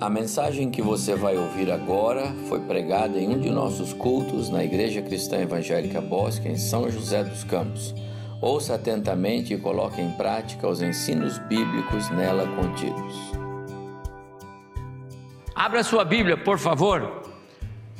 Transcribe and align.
A 0.00 0.10
mensagem 0.10 0.72
que 0.72 0.82
você 0.82 1.14
vai 1.14 1.36
ouvir 1.36 1.70
agora 1.70 2.34
foi 2.48 2.58
pregada 2.60 3.16
em 3.16 3.28
um 3.28 3.38
de 3.38 3.48
nossos 3.48 3.92
cultos 3.92 4.50
na 4.50 4.64
Igreja 4.64 5.00
Cristã 5.00 5.38
Evangélica 5.38 6.00
Bosque, 6.00 6.48
em 6.48 6.56
São 6.56 6.90
José 6.90 7.22
dos 7.22 7.44
Campos. 7.44 7.94
Ouça 8.40 8.74
atentamente 8.74 9.54
e 9.54 9.56
coloque 9.56 10.00
em 10.00 10.10
prática 10.10 10.66
os 10.66 10.82
ensinos 10.82 11.38
bíblicos 11.38 12.10
nela 12.10 12.44
contidos. 12.56 13.14
Abra 15.54 15.84
sua 15.84 16.04
Bíblia, 16.04 16.36
por 16.36 16.58
favor, 16.58 17.22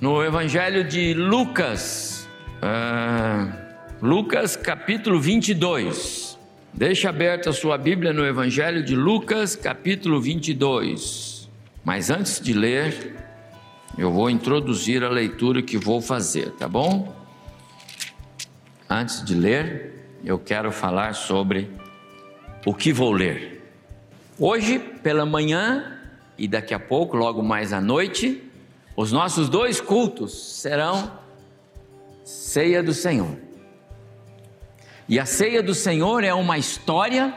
no 0.01 0.23
Evangelho 0.23 0.83
de 0.83 1.15
Lucas, 1.15 2.29
uh, 2.59 3.53
Lucas 4.03 4.57
capítulo 4.57 5.21
22. 5.21 6.37
Deixa 6.75 7.09
aberta 7.09 7.51
a 7.51 7.53
sua 7.53 7.79
Bíblia 7.79 8.13
no 8.13 8.27
Evangelho 8.27 8.83
de 8.83 8.97
Lucas, 8.97 9.55
capítulo 9.55 10.21
22. 10.21 11.34
Mas 11.85 12.09
antes 12.09 12.41
de 12.41 12.55
ler, 12.55 13.15
eu 13.99 14.11
vou 14.11 14.31
introduzir 14.31 15.05
a 15.05 15.09
leitura 15.11 15.63
que 15.63 15.77
vou 15.77 16.01
fazer, 16.01 16.51
tá 16.53 16.67
bom? 16.67 17.15
Antes 18.89 19.23
de 19.23 19.35
ler, 19.35 20.19
eu 20.25 20.39
quero 20.39 20.73
falar 20.73 21.15
sobre 21.15 21.71
o 22.65 22.75
que 22.75 22.93
vou 22.93 23.13
ler. 23.13 23.63
Hoje, 24.39 24.79
pela 24.79 25.27
manhã 25.27 26.01
e 26.39 26.49
daqui 26.49 26.73
a 26.73 26.79
pouco, 26.81 27.17
logo 27.17 27.43
mais 27.43 27.73
à 27.73 27.81
noite, 27.81 28.43
os 28.97 29.13
nossos 29.13 29.49
dois 29.49 29.81
cultos 29.81 30.33
serão 30.61 31.23
Ceia 32.25 32.83
do 32.83 32.95
Senhor. 32.95 33.37
E 35.07 35.21
a 35.21 35.27
Ceia 35.27 35.63
do 35.63 35.75
Senhor 35.75 36.25
é 36.25 36.33
uma 36.33 36.57
história 36.57 37.35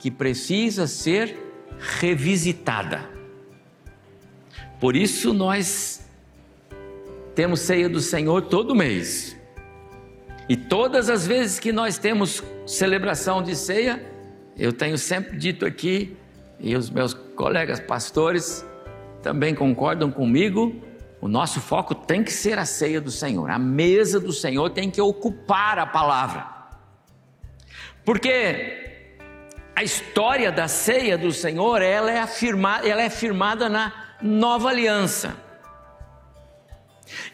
que 0.00 0.10
precisa 0.10 0.88
ser 0.88 1.38
revisitada. 1.78 3.13
Por 4.84 4.96
isso 4.96 5.32
nós 5.32 6.06
temos 7.34 7.60
ceia 7.60 7.88
do 7.88 8.00
Senhor 8.00 8.42
todo 8.42 8.74
mês. 8.74 9.34
E 10.46 10.58
todas 10.58 11.08
as 11.08 11.26
vezes 11.26 11.58
que 11.58 11.72
nós 11.72 11.96
temos 11.96 12.44
celebração 12.66 13.42
de 13.42 13.56
ceia, 13.56 14.04
eu 14.58 14.74
tenho 14.74 14.98
sempre 14.98 15.38
dito 15.38 15.64
aqui, 15.64 16.14
e 16.60 16.76
os 16.76 16.90
meus 16.90 17.14
colegas 17.14 17.80
pastores 17.80 18.62
também 19.22 19.54
concordam 19.54 20.10
comigo, 20.10 20.78
o 21.18 21.28
nosso 21.28 21.62
foco 21.62 21.94
tem 21.94 22.22
que 22.22 22.30
ser 22.30 22.58
a 22.58 22.66
ceia 22.66 23.00
do 23.00 23.10
Senhor. 23.10 23.50
A 23.50 23.58
mesa 23.58 24.20
do 24.20 24.34
Senhor 24.34 24.68
tem 24.68 24.90
que 24.90 25.00
ocupar 25.00 25.78
a 25.78 25.86
palavra. 25.86 26.46
Porque 28.04 29.06
a 29.74 29.82
história 29.82 30.52
da 30.52 30.68
ceia 30.68 31.16
do 31.16 31.32
Senhor, 31.32 31.80
ela 31.80 32.10
é 32.10 32.20
afirmada, 32.20 32.86
ela 32.86 33.00
é 33.00 33.08
firmada 33.08 33.66
na 33.70 34.03
nova 34.24 34.70
aliança. 34.70 35.36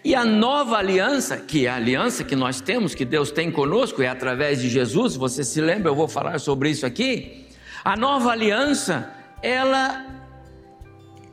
E 0.04 0.14
a 0.14 0.24
nova 0.24 0.76
aliança, 0.76 1.36
que 1.36 1.66
é 1.66 1.70
a 1.70 1.76
aliança 1.76 2.24
que 2.24 2.34
nós 2.34 2.60
temos, 2.60 2.94
que 2.94 3.04
Deus 3.04 3.30
tem 3.30 3.50
conosco, 3.50 4.02
é 4.02 4.08
através 4.08 4.60
de 4.60 4.68
Jesus, 4.68 5.14
você 5.14 5.44
se 5.44 5.60
lembra, 5.60 5.90
eu 5.90 5.94
vou 5.94 6.08
falar 6.08 6.40
sobre 6.40 6.68
isso 6.70 6.84
aqui. 6.84 7.46
A 7.84 7.96
nova 7.96 8.32
aliança, 8.32 9.08
ela 9.40 10.06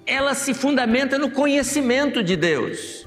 ela 0.06 0.34
se 0.34 0.54
fundamenta 0.54 1.20
no 1.20 1.32
conhecimento 1.32 2.24
de 2.24 2.38
Deus. 2.38 3.06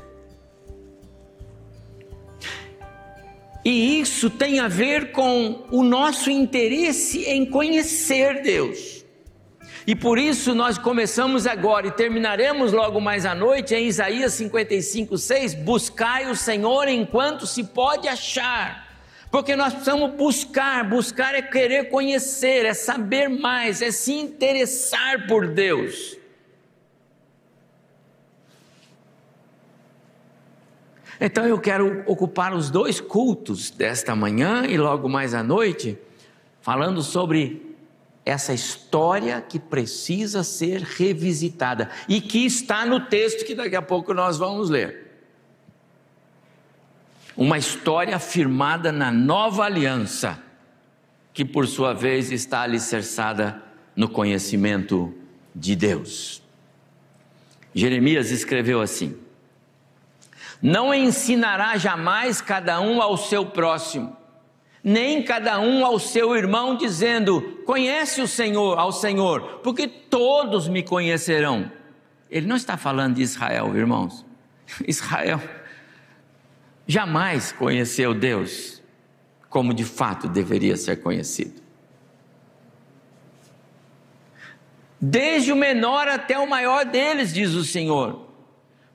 E 3.65 4.01
isso 4.01 4.29
tem 4.29 4.61
a 4.61 4.69
ver 4.69 5.13
com 5.13 5.65
o 5.71 5.83
nosso 5.83 6.31
interesse 6.31 7.25
em 7.25 7.47
conhecer 7.47 8.43
Deus. 8.43 9.00
E 9.91 9.97
por 9.97 10.21
isso 10.21 10.55
nós 10.55 10.79
começamos 10.79 11.49
agora 11.49 11.89
e 11.89 11.91
terminaremos 11.91 12.73
logo 12.73 13.01
mais 13.01 13.27
à 13.27 13.35
noite 13.35 13.75
em 13.75 13.89
Isaías 13.89 14.35
55, 14.35 15.19
6: 15.19 15.55
Buscai 15.55 16.31
o 16.31 16.37
Senhor 16.37 16.87
enquanto 16.87 17.45
se 17.45 17.65
pode 17.65 18.07
achar. 18.07 18.89
Porque 19.33 19.57
nós 19.57 19.73
precisamos 19.73 20.13
buscar, 20.13 20.89
buscar 20.89 21.35
é 21.35 21.43
querer 21.43 21.89
conhecer, 21.89 22.65
é 22.67 22.73
saber 22.73 23.27
mais, 23.29 23.83
é 23.83 23.91
se 23.91 24.13
interessar 24.13 25.27
por 25.27 25.49
Deus. 25.49 26.17
Então 31.21 31.45
eu 31.49 31.59
quero 31.59 32.05
ocupar 32.07 32.55
os 32.55 32.71
dois 32.71 33.01
cultos 33.01 33.71
desta 33.71 34.15
manhã 34.15 34.67
e 34.69 34.79
logo 34.79 35.09
mais 35.09 35.35
à 35.35 35.43
noite, 35.43 35.99
falando 36.61 37.03
sobre 37.03 37.70
essa 38.25 38.53
história 38.53 39.41
que 39.41 39.59
precisa 39.59 40.43
ser 40.43 40.83
revisitada 40.83 41.91
e 42.09 42.21
que 42.21 42.45
está 42.45 42.85
no 42.85 43.01
texto 43.01 43.45
que 43.45 43.55
daqui 43.55 43.77
a 43.77 43.83
pouco 43.83 44.13
nós 44.13 44.39
vamos 44.39 44.69
ler. 44.69 45.09
Uma 47.37 47.57
história 47.57 48.19
firmada 48.19 48.93
na 48.93 49.11
nova 49.11 49.65
aliança, 49.65 50.43
que 51.33 51.45
por 51.45 51.67
sua 51.67 51.95
vez 51.95 52.31
está 52.31 52.61
alicerçada 52.61 53.63
no 53.97 54.09
conhecimento 54.09 55.15
de 55.55 55.75
Deus. 55.75 56.43
Jeremias 57.75 58.31
escreveu 58.31 58.83
assim: 58.83 59.17
Não 60.61 60.93
ensinará 60.93 61.79
jamais 61.79 62.43
cada 62.43 62.81
um 62.81 63.01
ao 63.01 63.17
seu 63.17 63.47
próximo 63.47 64.20
nem 64.83 65.23
cada 65.23 65.61
um 65.61 65.85
ao 65.85 65.99
seu 65.99 66.35
irmão, 66.35 66.77
dizendo: 66.77 67.61
Conhece 67.67 68.21
o 68.21 68.29
Senhor, 68.29 68.79
ao 68.79 68.93
Senhor, 68.93 69.61
porque 69.63 69.87
todos 69.87 70.69
me 70.69 70.83
conhecerão. 70.83 71.71
Ele 72.31 72.47
não 72.47 72.57
está 72.57 72.77
falando 72.77 73.17
de 73.17 73.23
Israel, 73.23 73.77
irmãos. 73.77 74.25
Israel 74.87 75.41
jamais 76.87 77.53
conheceu 77.53 78.15
Deus 78.15 78.81
como 79.49 79.75
de 79.75 79.85
fato 79.85 80.29
deveria 80.29 80.77
ser 80.77 81.03
conhecido. 81.03 81.61
Desde 85.01 85.51
o 85.53 85.57
menor 85.57 86.07
até 86.09 86.39
o 86.39 86.49
maior 86.49 86.85
deles, 86.85 87.33
diz 87.33 87.55
o 87.55 87.65
Senhor, 87.65 88.29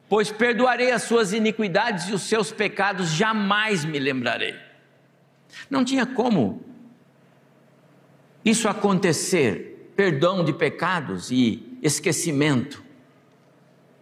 pois 0.08 0.32
perdoarei 0.32 0.92
as 0.92 1.04
suas 1.04 1.34
iniquidades 1.34 2.08
e 2.08 2.14
os 2.14 2.22
seus 2.22 2.52
pecados 2.52 3.10
jamais 3.10 3.84
me 3.84 4.00
lembrarei. 4.00 4.56
Não 5.70 5.84
tinha 5.84 6.06
como 6.06 6.64
isso 8.44 8.68
acontecer, 8.68 9.92
perdão 9.96 10.44
de 10.44 10.54
pecados 10.54 11.32
e 11.32 11.78
esquecimento, 11.82 12.84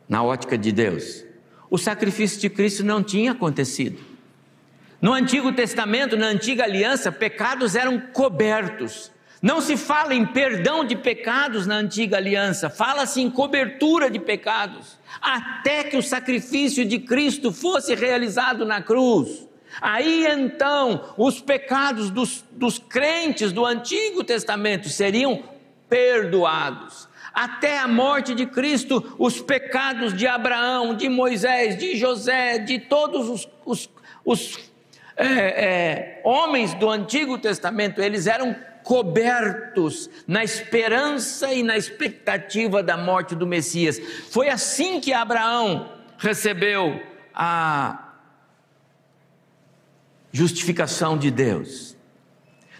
na 0.08 0.22
ótica 0.22 0.58
de 0.58 0.72
Deus. 0.72 1.24
O 1.69 1.78
sacrifício 1.78 2.40
de 2.40 2.50
Cristo 2.50 2.84
não 2.84 3.02
tinha 3.02 3.31
acontecido. 3.31 4.00
No 5.02 5.13
Antigo 5.13 5.52
Testamento, 5.52 6.16
na 6.16 6.28
antiga 6.28 6.63
aliança, 6.63 7.12
pecados 7.12 7.75
eram 7.75 8.00
cobertos. 8.00 9.12
Não 9.42 9.59
se 9.59 9.75
fala 9.75 10.16
em 10.16 10.25
perdão 10.25 10.86
de 10.86 10.96
pecados 10.96 11.68
na 11.68 11.75
antiga 11.75 12.16
aliança, 12.16 12.69
fala-se 12.69 13.22
em 13.22 13.30
cobertura 13.30 14.09
de 14.09 14.18
pecados, 14.18 14.97
até 15.22 15.84
que 15.84 15.97
o 15.97 16.02
sacrifício 16.02 16.86
de 16.86 17.00
Cristo 17.00 17.52
fosse 17.52 17.94
realizado 17.96 18.66
na 18.66 18.81
cruz. 18.81 19.46
Aí 19.82 20.26
então 20.28 21.14
os 21.18 21.40
pecados 21.40 22.10
dos, 22.10 22.44
dos 22.52 22.80
crentes 22.80 23.52
do 23.52 23.66
Antigo 23.66 24.24
Testamento 24.24 24.90
seriam 24.90 25.44
perdoados. 25.90 27.08
Até 27.34 27.80
a 27.80 27.88
morte 27.88 28.36
de 28.36 28.46
Cristo, 28.46 29.16
os 29.18 29.42
pecados 29.42 30.14
de 30.14 30.28
Abraão, 30.28 30.96
de 30.96 31.10
Moisés, 31.10 31.78
de 31.78 31.98
José, 31.98 32.60
de 32.60 32.80
todos 32.80 33.28
os, 33.28 33.50
os, 33.66 33.90
os 34.24 34.60
é, 35.16 35.25
é, 35.25 36.22
homens 36.24 36.74
do 36.76 36.90
Antigo 36.90 37.38
Testamento, 37.38 38.02
eles 38.02 38.28
eram 38.28 38.56
cobertos 38.84 40.10
na 40.28 40.44
esperança 40.44 41.54
e 41.54 41.64
na 41.64 41.78
expectativa 41.78 42.84
da 42.84 42.98
morte 42.98 43.34
do 43.34 43.48
Messias. 43.48 44.00
Foi 44.30 44.50
assim 44.50 45.00
que 45.00 45.14
Abraão 45.14 45.92
recebeu 46.18 47.02
a, 47.34 48.03
justificação 50.33 51.15
de 51.18 51.30
Deus, 51.30 51.95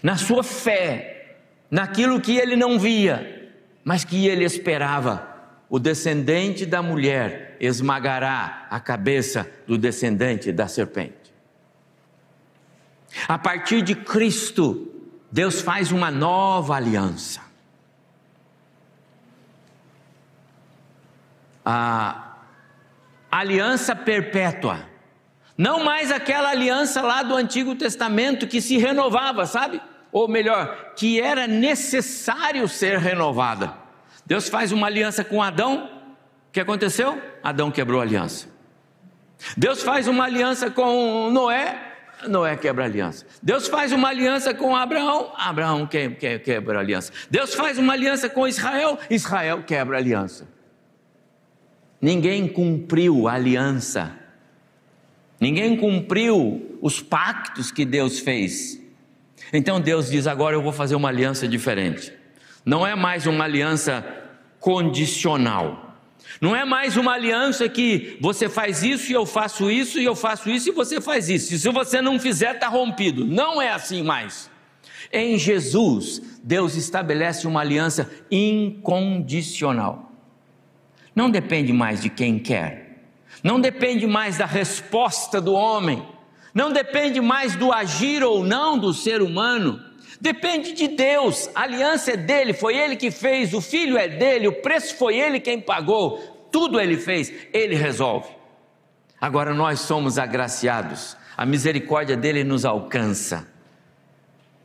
na 0.02 0.18
sua 0.18 0.44
fé, 0.44 1.38
naquilo 1.70 2.20
que 2.20 2.36
ele 2.36 2.56
não 2.56 2.80
via, 2.80 3.54
mas 3.86 4.04
que 4.04 4.28
ele 4.28 4.44
esperava. 4.44 5.32
O 5.70 5.80
descendente 5.80 6.66
da 6.66 6.82
mulher 6.82 7.56
esmagará 7.60 8.68
a 8.70 8.80
cabeça 8.80 9.50
do 9.66 9.78
descendente 9.78 10.52
da 10.52 10.68
serpente. 10.68 11.34
A 13.28 13.38
partir 13.38 13.82
de 13.82 13.96
Cristo, 13.96 14.92
Deus 15.32 15.62
faz 15.62 15.92
uma 15.92 16.12
nova 16.12 16.76
aliança. 16.76 17.42
A 21.66 22.36
aliança 23.32 23.96
perpétua 23.96 24.93
não 25.58 25.84
mais 25.84 26.12
aquela 26.12 26.50
aliança 26.50 27.02
lá 27.02 27.24
do 27.24 27.36
Antigo 27.36 27.76
Testamento 27.76 28.48
que 28.48 28.62
se 28.62 28.78
renovava, 28.78 29.46
sabe? 29.46 29.82
Ou 30.12 30.28
melhor, 30.28 30.94
que 30.96 31.20
era 31.20 31.48
necessário 31.48 32.68
ser 32.68 32.98
renovada. 32.98 33.74
Deus 34.26 34.48
faz 34.48 34.72
uma 34.72 34.88
aliança 34.88 35.24
com 35.24 35.42
Adão 35.42 35.90
que 36.54 36.60
aconteceu? 36.60 37.20
Adão 37.42 37.72
quebrou 37.72 38.00
a 38.00 38.04
aliança. 38.04 38.48
Deus 39.58 39.82
faz 39.82 40.08
uma 40.08 40.26
aliança 40.26 40.70
com 40.70 41.32
Noé, 41.32 41.94
Noé 42.28 42.56
quebra 42.56 42.84
a 42.84 42.88
aliança. 42.88 43.26
Deus 43.42 43.68
faz 43.68 43.92
uma 43.92 44.10
aliança 44.10 44.54
com 44.54 44.76
Abraão, 44.76 45.34
Abraão 45.36 45.88
quebra 45.88 46.78
a 46.78 46.82
aliança. 46.82 47.12
Deus 47.30 47.56
faz 47.56 47.80
uma 47.80 47.94
aliança 47.94 48.30
com 48.30 48.48
Israel, 48.48 49.00
Israel 49.10 49.64
quebra 49.64 49.98
a 49.98 50.00
aliança. 50.00 50.48
Ninguém 52.00 52.48
cumpriu 52.48 53.28
a 53.28 53.34
aliança. 53.34 54.23
Ninguém 55.44 55.76
cumpriu 55.76 56.80
os 56.82 57.02
pactos 57.02 57.70
que 57.70 57.84
Deus 57.84 58.18
fez. 58.18 58.82
Então 59.52 59.82
Deus 59.82 60.10
diz: 60.10 60.26
agora 60.26 60.56
eu 60.56 60.62
vou 60.62 60.72
fazer 60.72 60.96
uma 60.96 61.10
aliança 61.10 61.46
diferente. 61.46 62.14
Não 62.66 62.88
é 62.88 62.96
mais 62.96 63.28
uma 63.28 63.44
aliança 63.44 64.06
condicional. 64.58 65.98
Não 66.40 66.56
é 66.56 66.64
mais 66.64 66.96
uma 66.96 67.12
aliança 67.12 67.68
que 67.68 68.18
você 68.22 68.48
faz 68.48 68.84
isso 68.84 69.12
e 69.12 69.14
eu 69.14 69.26
faço 69.26 69.70
isso 69.70 70.00
e 70.00 70.06
eu 70.06 70.16
faço 70.16 70.50
isso 70.50 70.70
e 70.70 70.72
você 70.72 71.02
faz 71.02 71.28
isso. 71.28 71.54
E 71.54 71.60
se 71.60 71.70
você 71.70 72.02
não 72.02 72.18
fizer, 72.18 72.56
está 72.56 72.70
rompido. 72.70 73.26
Não 73.26 73.62
é 73.62 73.70
assim 73.70 74.02
mais. 74.02 74.50
Em 75.12 75.38
Jesus, 75.38 76.40
Deus 76.42 76.78
estabelece 76.78 77.46
uma 77.46 77.60
aliança 77.60 78.10
incondicional. 78.32 80.10
Não 81.14 81.30
depende 81.30 81.74
mais 81.74 82.02
de 82.02 82.10
quem 82.10 82.40
quer, 82.40 82.83
não 83.44 83.60
depende 83.60 84.08
mais 84.08 84.38
da 84.38 84.46
resposta 84.46 85.42
do 85.42 85.54
homem, 85.54 86.08
não 86.54 86.72
depende 86.72 87.20
mais 87.20 87.56
do 87.56 87.74
agir 87.74 88.24
ou 88.24 88.44
não 88.44 88.78
do 88.78 88.94
ser 88.94 89.22
humano. 89.22 89.84
Depende 90.22 90.72
de 90.72 90.88
Deus, 90.88 91.50
a 91.54 91.64
aliança 91.64 92.12
é 92.12 92.18
dele, 92.18 92.54
foi 92.54 92.78
ele 92.78 92.96
que 92.96 93.12
fez, 93.12 93.54
o 93.54 93.60
filho 93.60 93.98
é 93.98 94.08
dele, 94.08 94.48
o 94.48 94.62
preço 94.62 94.96
foi 94.96 95.18
ele 95.20 95.40
quem 95.40 95.60
pagou, 95.60 96.48
tudo 96.50 96.80
ele 96.80 96.96
fez, 96.96 97.34
ele 97.52 97.76
resolve. 97.76 98.30
Agora 99.20 99.54
nós 99.54 99.82
somos 99.82 100.18
agraciados, 100.18 101.18
a 101.36 101.46
misericórdia 101.46 102.16
dele 102.16 102.46
nos 102.46 102.64
alcança, 102.64 103.46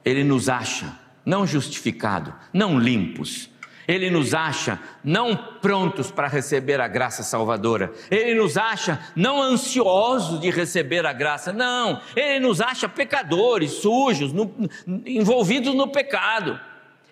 ele 0.05 0.23
nos 0.23 0.49
acha, 0.49 0.97
não 1.25 1.45
justificado, 1.45 2.33
não 2.53 2.79
limpos, 2.79 3.51
ele 3.89 4.11
nos 4.11 4.35
acha 4.35 4.79
não 5.03 5.35
prontos 5.35 6.11
para 6.11 6.29
receber 6.29 6.79
a 6.79 6.87
graça 6.87 7.23
salvadora, 7.23 7.91
Ele 8.11 8.35
nos 8.35 8.59
acha 8.59 9.01
não 9.17 9.43
ansiosos 9.43 10.41
de 10.41 10.51
receber 10.51 11.07
a 11.07 11.13
graça, 11.15 11.55
não, 11.55 11.99
Ele 12.15 12.41
nos 12.41 12.61
acha 12.61 12.87
pecadores, 12.87 13.73
sujos, 13.73 14.31
no, 14.31 14.53
envolvidos 15.07 15.75
no 15.75 15.89
pecado. 15.89 16.61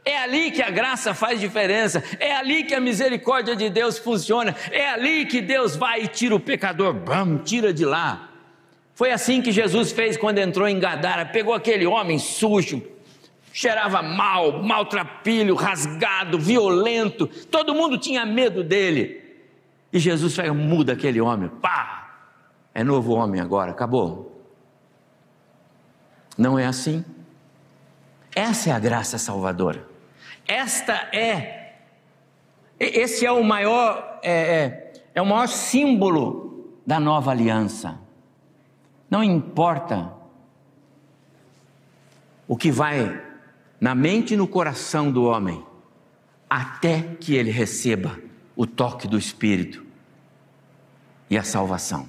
É 0.04 0.18
ali 0.18 0.50
que 0.50 0.62
a 0.62 0.70
graça 0.70 1.14
faz 1.14 1.40
diferença, 1.40 2.04
é 2.20 2.36
ali 2.36 2.62
que 2.62 2.74
a 2.74 2.80
misericórdia 2.80 3.56
de 3.56 3.70
Deus 3.70 3.98
funciona, 3.98 4.54
é 4.70 4.90
ali 4.90 5.24
que 5.24 5.40
Deus 5.40 5.74
vai 5.74 6.02
e 6.02 6.08
tira 6.08 6.34
o 6.34 6.38
pecador, 6.38 6.92
bam, 6.92 7.38
tira 7.38 7.72
de 7.72 7.86
lá. 7.86 8.28
Foi 8.94 9.10
assim 9.10 9.40
que 9.40 9.50
Jesus 9.50 9.92
fez 9.92 10.16
quando 10.16 10.38
entrou 10.38 10.68
em 10.68 10.78
Gadara, 10.78 11.24
pegou 11.24 11.54
aquele 11.54 11.86
homem 11.86 12.18
sujo, 12.18 12.82
cheirava 13.56 14.02
mal, 14.02 14.62
maltrapilho, 14.62 15.54
rasgado, 15.54 16.38
violento, 16.38 17.26
todo 17.26 17.74
mundo 17.74 17.96
tinha 17.96 18.26
medo 18.26 18.62
dele. 18.62 19.24
E 19.90 19.98
Jesus 19.98 20.36
fala: 20.36 20.52
muda 20.52 20.92
aquele 20.92 21.22
homem, 21.22 21.48
pá, 21.48 22.18
é 22.74 22.84
novo 22.84 23.14
homem 23.14 23.40
agora, 23.40 23.70
acabou. 23.70 24.46
Não 26.36 26.58
é 26.58 26.66
assim. 26.66 27.02
Essa 28.34 28.68
é 28.68 28.72
a 28.74 28.78
graça 28.78 29.16
salvadora. 29.16 29.88
Esta 30.46 31.08
é, 31.10 31.76
esse 32.78 33.24
é 33.24 33.32
o 33.32 33.42
maior, 33.42 34.20
é, 34.22 34.32
é, 34.32 34.92
é 35.14 35.22
o 35.22 35.24
maior 35.24 35.48
símbolo 35.48 36.78
da 36.86 37.00
nova 37.00 37.30
aliança. 37.30 37.98
Não 39.08 39.24
importa 39.24 40.12
o 42.46 42.54
que 42.54 42.70
vai 42.70 43.25
na 43.80 43.94
mente 43.94 44.34
e 44.34 44.36
no 44.36 44.46
coração 44.46 45.10
do 45.10 45.24
homem, 45.24 45.62
até 46.48 47.02
que 47.20 47.34
ele 47.34 47.50
receba 47.50 48.18
o 48.54 48.66
toque 48.66 49.06
do 49.06 49.18
Espírito 49.18 49.84
e 51.28 51.36
a 51.36 51.42
salvação. 51.42 52.08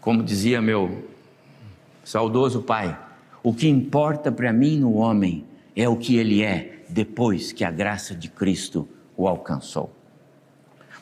Como 0.00 0.22
dizia 0.22 0.62
meu 0.62 1.08
saudoso 2.04 2.62
pai, 2.62 2.96
o 3.42 3.52
que 3.52 3.68
importa 3.68 4.30
para 4.30 4.52
mim 4.52 4.78
no 4.78 4.94
homem 4.94 5.44
é 5.74 5.88
o 5.88 5.96
que 5.96 6.16
ele 6.16 6.42
é 6.42 6.84
depois 6.88 7.52
que 7.52 7.64
a 7.64 7.70
graça 7.70 8.14
de 8.14 8.28
Cristo 8.28 8.88
o 9.16 9.26
alcançou. 9.26 9.92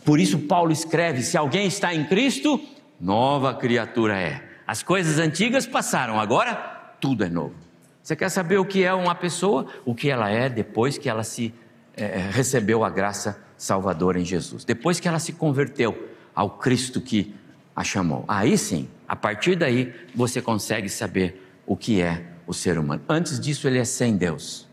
Por 0.05 0.21
isso, 0.21 0.39
Paulo 0.41 0.73
escreve: 0.73 1.23
se 1.23 1.37
alguém 1.37 1.67
está 1.67 1.95
em 1.95 2.05
Cristo, 2.05 2.61
nova 3.01 3.55
criatura 3.55 4.19
é. 4.19 4.43
As 4.67 4.83
coisas 4.83 5.19
antigas 5.19 5.67
passaram, 5.67 6.19
agora 6.19 6.55
tudo 7.01 7.25
é 7.25 7.29
novo. 7.29 7.64
Você 8.05 8.15
quer 8.15 8.29
saber 8.29 8.59
o 8.59 8.67
que 8.67 8.85
é 8.85 8.93
uma 8.93 9.15
pessoa? 9.15 9.65
O 9.83 9.95
que 9.95 10.11
ela 10.11 10.29
é 10.29 10.51
depois 10.51 10.99
que 10.99 11.09
ela 11.09 11.25
se 11.25 11.55
é, 11.97 12.29
recebeu 12.31 12.85
a 12.85 12.91
graça 12.91 13.43
salvadora 13.57 14.21
em 14.21 14.25
Jesus, 14.27 14.63
depois 14.63 15.01
que 15.01 15.09
ela 15.09 15.19
se 15.19 15.33
converteu 15.33 16.11
ao 16.35 16.51
Cristo 16.51 17.01
que 17.01 17.35
a 17.75 17.83
chamou. 17.83 18.23
Aí 18.29 18.59
sim, 18.59 18.91
a 19.09 19.17
partir 19.17 19.57
daí 19.57 19.91
você 20.15 20.43
consegue 20.43 20.91
saber 20.91 21.41
o 21.67 21.79
que 21.79 22.03
é 22.03 22.27
o 22.47 22.53
ser 22.53 22.79
humano. 22.79 23.03
Antes 23.09 23.41
disso, 23.41 23.67
ele 23.67 23.79
é 23.79 23.87
sem 23.87 24.19
Deus, 24.19 24.69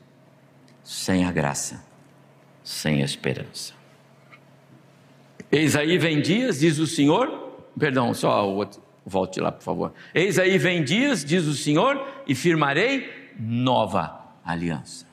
sem 0.84 1.24
a 1.24 1.32
graça, 1.32 1.82
sem 2.62 3.02
a 3.02 3.06
esperança. 3.06 3.74
Eis 5.50 5.78
aí 5.78 5.98
vem 5.98 6.22
dias, 6.22 6.60
diz 6.60 6.80
o 6.80 6.86
Senhor, 6.86 7.30
perdão, 7.80 8.14
só 8.14 8.46
o 8.46 8.56
outro, 8.56 8.82
volte 9.06 9.40
lá, 9.40 9.54
por 9.54 9.64
favor. 9.64 9.94
Eis 10.14 10.38
aí 10.38 10.58
vem 10.58 10.84
dias, 10.84 11.24
diz 11.24 11.46
o 11.46 11.54
Senhor, 11.54 12.06
e 12.28 12.36
firmarei 12.36 13.21
nova 13.40 14.20
aliança. 14.44 15.06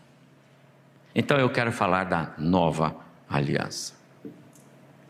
Então 1.15 1.39
eu 1.39 1.51
quero 1.51 1.73
falar 1.73 2.05
da 2.05 2.35
nova 2.39 2.97
aliança. 3.29 3.95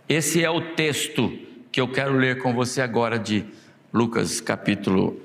Esse 0.08 0.42
é 0.42 0.50
o 0.50 0.74
texto 0.74 1.28
que 1.70 1.80
eu 1.80 1.88
quero 1.92 2.14
ler 2.14 2.42
com 2.42 2.54
você 2.54 2.80
agora 2.80 3.18
de 3.18 3.44
Lucas 3.92 4.40
capítulo 4.40 5.20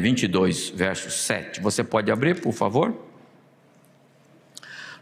22, 0.00 0.70
é, 0.72 0.76
verso 0.76 1.10
7. 1.10 1.60
Você 1.60 1.84
pode 1.84 2.10
abrir, 2.10 2.40
por 2.40 2.52
favor? 2.52 2.94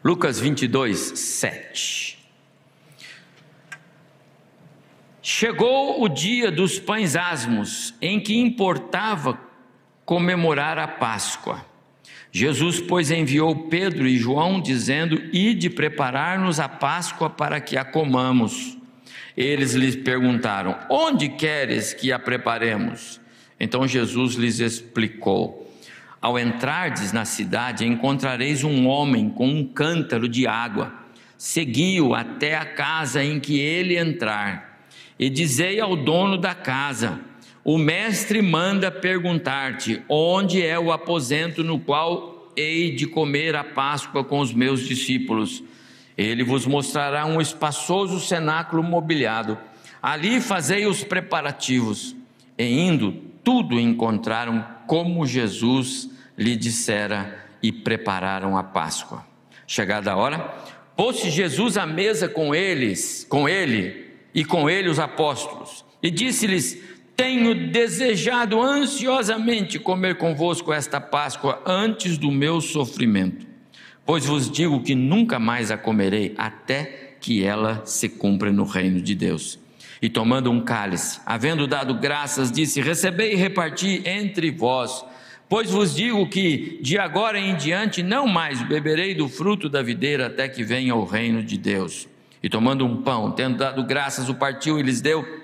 Lucas 0.04 0.40
22, 0.40 0.98
7. 0.98 2.18
Chegou 5.22 6.02
o 6.02 6.08
dia 6.08 6.50
dos 6.50 6.80
pães 6.80 7.14
asmos, 7.14 7.94
em 8.02 8.18
que 8.18 8.36
importava 8.36 9.38
comemorar 10.12 10.78
a 10.78 10.86
Páscoa. 10.86 11.64
Jesus, 12.30 12.78
pois, 12.78 13.10
enviou 13.10 13.68
Pedro 13.70 14.06
e 14.06 14.18
João, 14.18 14.60
dizendo: 14.60 15.18
Ide 15.32 15.70
preparar-nos 15.70 16.60
a 16.60 16.68
Páscoa 16.68 17.30
para 17.30 17.58
que 17.62 17.78
a 17.78 17.84
comamos. 17.84 18.76
Eles 19.34 19.72
lhes 19.72 19.96
perguntaram: 19.96 20.78
Onde 20.90 21.30
queres 21.30 21.94
que 21.94 22.12
a 22.12 22.18
preparemos? 22.18 23.22
Então 23.58 23.88
Jesus 23.88 24.34
lhes 24.34 24.60
explicou: 24.60 25.74
Ao 26.20 26.38
entrardes 26.38 27.10
na 27.10 27.24
cidade, 27.24 27.86
encontrareis 27.86 28.64
um 28.64 28.86
homem 28.86 29.30
com 29.30 29.48
um 29.48 29.64
cântaro 29.64 30.28
de 30.28 30.46
água. 30.46 30.92
Segui-o 31.38 32.14
até 32.14 32.54
a 32.54 32.66
casa 32.66 33.24
em 33.24 33.40
que 33.40 33.58
ele 33.58 33.96
entrar, 33.96 34.84
e 35.18 35.30
dizei 35.30 35.80
ao 35.80 35.96
dono 35.96 36.36
da 36.36 36.54
casa: 36.54 37.31
o 37.64 37.78
mestre 37.78 38.42
manda 38.42 38.90
perguntar-te: 38.90 40.02
onde 40.08 40.64
é 40.64 40.78
o 40.78 40.92
aposento 40.92 41.62
no 41.62 41.78
qual 41.78 42.52
hei 42.56 42.94
de 42.94 43.06
comer 43.06 43.54
a 43.54 43.64
Páscoa 43.64 44.24
com 44.24 44.40
os 44.40 44.52
meus 44.52 44.86
discípulos? 44.86 45.62
Ele 46.16 46.44
vos 46.44 46.66
mostrará 46.66 47.24
um 47.24 47.40
espaçoso 47.40 48.20
cenáculo 48.20 48.82
mobiliado. 48.82 49.56
Ali 50.02 50.40
fazei 50.40 50.86
os 50.86 51.02
preparativos. 51.02 52.14
E 52.58 52.64
indo, 52.64 53.12
tudo 53.42 53.80
encontraram 53.80 54.64
como 54.86 55.26
Jesus 55.26 56.10
lhe 56.36 56.56
dissera 56.56 57.46
e 57.62 57.72
prepararam 57.72 58.56
a 58.56 58.62
Páscoa. 58.62 59.24
Chegada 59.66 60.12
a 60.12 60.16
hora, 60.16 60.38
pôs-se 60.96 61.30
Jesus 61.30 61.78
à 61.78 61.86
mesa 61.86 62.28
com 62.28 62.54
eles, 62.54 63.24
com 63.28 63.48
ele 63.48 64.10
e 64.34 64.44
com 64.44 64.68
ele 64.68 64.88
os 64.88 64.98
apóstolos, 64.98 65.84
e 66.02 66.10
disse-lhes: 66.10 66.78
tenho 67.16 67.70
desejado 67.70 68.60
ansiosamente 68.60 69.78
comer 69.78 70.16
convosco 70.16 70.72
esta 70.72 71.00
Páscoa 71.00 71.62
antes 71.66 72.18
do 72.18 72.30
meu 72.30 72.60
sofrimento, 72.60 73.46
pois 74.04 74.24
vos 74.24 74.50
digo 74.50 74.82
que 74.82 74.94
nunca 74.94 75.38
mais 75.38 75.70
a 75.70 75.76
comerei 75.76 76.34
até 76.36 77.16
que 77.20 77.44
ela 77.44 77.82
se 77.84 78.08
cumpra 78.08 78.52
no 78.52 78.64
reino 78.64 79.00
de 79.00 79.14
Deus. 79.14 79.58
E 80.00 80.08
tomando 80.08 80.50
um 80.50 80.60
cálice, 80.60 81.20
havendo 81.24 81.66
dado 81.66 81.94
graças, 81.94 82.50
disse: 82.50 82.80
Recebei 82.80 83.34
e 83.34 83.36
reparti 83.36 84.02
entre 84.04 84.50
vós. 84.50 85.04
Pois 85.48 85.70
vos 85.70 85.94
digo 85.94 86.28
que 86.28 86.80
de 86.82 86.98
agora 86.98 87.38
em 87.38 87.54
diante 87.54 88.02
não 88.02 88.26
mais 88.26 88.62
beberei 88.62 89.14
do 89.14 89.28
fruto 89.28 89.68
da 89.68 89.82
videira 89.82 90.26
até 90.26 90.48
que 90.48 90.64
venha 90.64 90.94
o 90.96 91.04
reino 91.04 91.42
de 91.42 91.56
Deus. 91.56 92.08
E 92.42 92.48
tomando 92.48 92.84
um 92.84 93.02
pão, 93.02 93.30
tendo 93.30 93.58
dado 93.58 93.84
graças, 93.84 94.28
o 94.28 94.34
partiu 94.34 94.80
e 94.80 94.82
lhes 94.82 95.00
deu, 95.00 95.41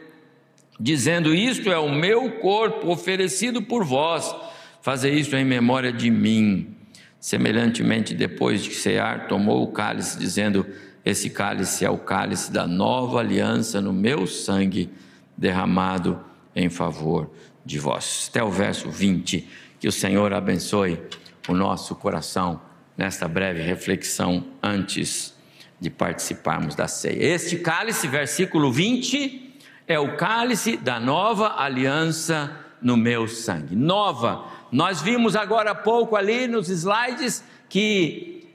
dizendo: 0.79 1.35
Isto 1.35 1.71
é 1.71 1.79
o 1.79 1.91
meu 1.91 2.33
corpo 2.33 2.91
oferecido 2.91 3.63
por 3.63 3.85
vós, 3.85 4.35
fazer 4.81 5.13
isto 5.13 5.35
em 5.37 5.45
memória 5.45 5.93
de 5.93 6.11
mim. 6.11 6.75
Semelhantemente, 7.21 8.15
depois 8.15 8.63
de 8.63 8.75
cear, 8.75 9.27
tomou 9.27 9.63
o 9.63 9.73
cálice, 9.73 10.19
dizendo: 10.19 10.67
Esse 11.05 11.31
cálice 11.31 11.85
é 11.85 11.91
o 11.91 11.99
cálice 11.99 12.53
da 12.53 12.67
nova 12.67 13.21
aliança 13.21 13.81
no 13.81 13.93
meu 13.93 14.27
sangue, 14.27 14.91
derramado 15.37 16.21
em 16.55 16.69
favor 16.69 17.31
de 17.65 17.79
vós. 17.79 18.29
Até 18.31 18.43
o 18.43 18.51
verso 18.51 18.91
20. 18.91 19.49
Que 19.81 19.87
o 19.87 19.93
Senhor 19.93 20.33
abençoe 20.33 20.99
o 21.47 21.55
nosso 21.55 21.95
coração 21.95 22.61
nesta 22.97 23.29
breve 23.29 23.63
reflexão 23.63 24.45
antes 24.61 25.35
de 25.81 25.89
participarmos 25.89 26.75
da 26.75 26.89
ceia. 26.89 27.23
Este 27.23 27.57
cálice, 27.59 28.09
versículo 28.09 28.73
20, 28.73 29.48
é 29.89 29.99
o 29.99 30.17
cálice 30.17 30.77
da 30.77 31.01
nova 31.01 31.55
aliança 31.57 32.55
no 32.81 32.95
meu 32.95 33.27
sangue. 33.27 33.75
Nova. 33.75 34.45
Nós 34.71 35.01
vimos 35.01 35.35
agora 35.35 35.71
há 35.71 35.75
pouco 35.75 36.15
ali 36.15 36.47
nos 36.47 36.69
slides 36.69 37.43
que 37.71 38.47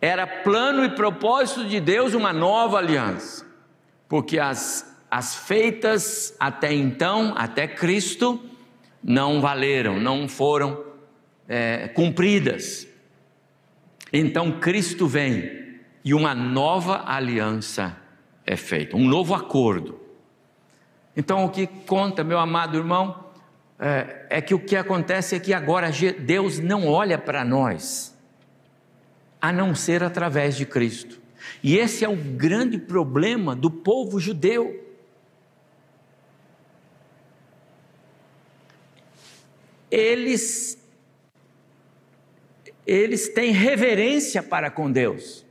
era 0.00 0.26
plano 0.26 0.84
e 0.84 0.90
propósito 0.90 1.64
de 1.64 1.80
Deus 1.80 2.14
uma 2.14 2.32
nova 2.32 2.78
aliança, 2.78 3.46
porque 4.08 4.38
as, 4.38 4.96
as 5.10 5.34
feitas 5.34 6.34
até 6.38 6.72
então, 6.72 7.34
até 7.36 7.66
Cristo, 7.66 8.40
não 9.02 9.40
valeram, 9.40 10.00
não 10.00 10.28
foram 10.28 10.84
é, 11.48 11.88
cumpridas. 11.88 12.86
Então 14.12 14.60
Cristo 14.60 15.06
vem 15.06 15.80
e 16.04 16.14
uma 16.14 16.34
nova 16.34 17.04
aliança 17.06 17.96
é 18.46 18.56
feita, 18.56 18.96
um 18.96 19.06
novo 19.06 19.34
acordo. 19.34 20.01
Então 21.16 21.44
o 21.44 21.50
que 21.50 21.66
conta, 21.66 22.24
meu 22.24 22.38
amado 22.38 22.76
irmão, 22.76 23.22
é, 23.78 24.26
é 24.30 24.40
que 24.40 24.54
o 24.54 24.58
que 24.58 24.76
acontece 24.76 25.34
é 25.34 25.40
que 25.40 25.52
agora 25.52 25.90
Deus 26.20 26.58
não 26.58 26.86
olha 26.86 27.18
para 27.18 27.44
nós, 27.44 28.16
a 29.40 29.52
não 29.52 29.74
ser 29.74 30.02
através 30.02 30.56
de 30.56 30.64
Cristo. 30.64 31.20
E 31.62 31.76
esse 31.76 32.04
é 32.04 32.08
o 32.08 32.16
grande 32.16 32.78
problema 32.78 33.54
do 33.54 33.70
povo 33.70 34.18
judeu. 34.20 34.80
Eles 39.90 40.78
eles 42.84 43.28
têm 43.28 43.52
reverência 43.52 44.42
para 44.42 44.70
com 44.70 44.90
Deus, 44.90 45.44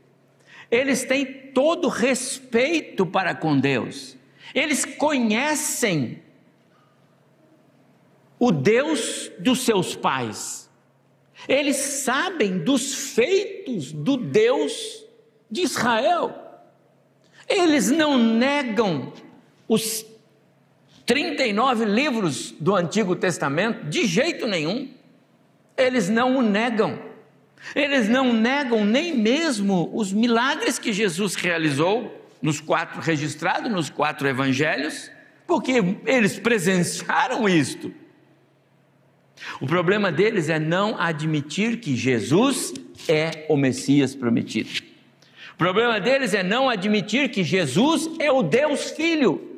eles 0.69 1.03
têm 1.03 1.25
todo 1.25 1.87
respeito 1.87 3.05
para 3.05 3.33
com 3.33 3.57
Deus, 3.57 4.17
eles 4.53 4.86
conhecem 4.86 6.22
o 8.39 8.51
Deus 8.51 9.31
dos 9.39 9.62
seus 9.62 9.96
pais, 9.96 10.70
eles 11.48 11.75
sabem 11.75 12.60
dos 12.60 13.13
feitos 13.13 13.91
do 13.91 14.17
Deus 14.17 15.05
de 15.50 15.62
Israel, 15.62 16.34
eles 17.48 17.91
não 17.91 18.17
negam 18.17 19.13
os 19.67 20.05
39 21.05 21.86
livros 21.86 22.51
do 22.51 22.75
Antigo 22.75 23.15
Testamento 23.15 23.86
de 23.88 24.05
jeito 24.05 24.48
nenhum, 24.48 24.89
eles 25.77 26.10
não 26.10 26.38
o 26.38 26.41
negam. 26.41 27.12
Eles 27.75 28.10
não 28.10 28.34
negam 28.34 28.84
nem 28.84 29.15
mesmo 29.15 29.89
os 29.93 30.12
milagres 30.12 30.79
que 30.79 30.91
Jesus 30.91 31.36
realizou 31.36 32.20
nos 32.41 32.60
quatro 32.60 33.01
registrados 33.01 33.71
nos 33.71 33.89
quatro 33.89 34.27
evangelhos, 34.27 35.12
porque 35.45 35.83
eles 36.05 36.39
presenciaram 36.39 37.48
isto. 37.48 37.93
O 39.60 39.67
problema 39.67 40.12
deles 40.12 40.50
é 40.50 40.60
não 40.60 41.00
admitir 41.00 41.79
que 41.79 41.95
Jesus 41.95 42.74
é 43.07 43.45
o 43.50 43.57
Messias 43.57 44.15
prometido. 44.15 44.69
O 45.53 45.57
problema 45.57 46.00
deles 46.00 46.33
é 46.33 46.41
não 46.41 46.69
admitir 46.69 47.29
que 47.29 47.43
Jesus 47.43 48.10
é 48.19 48.31
o 48.31 48.41
Deus 48.41 48.91
Filho. 48.91 49.50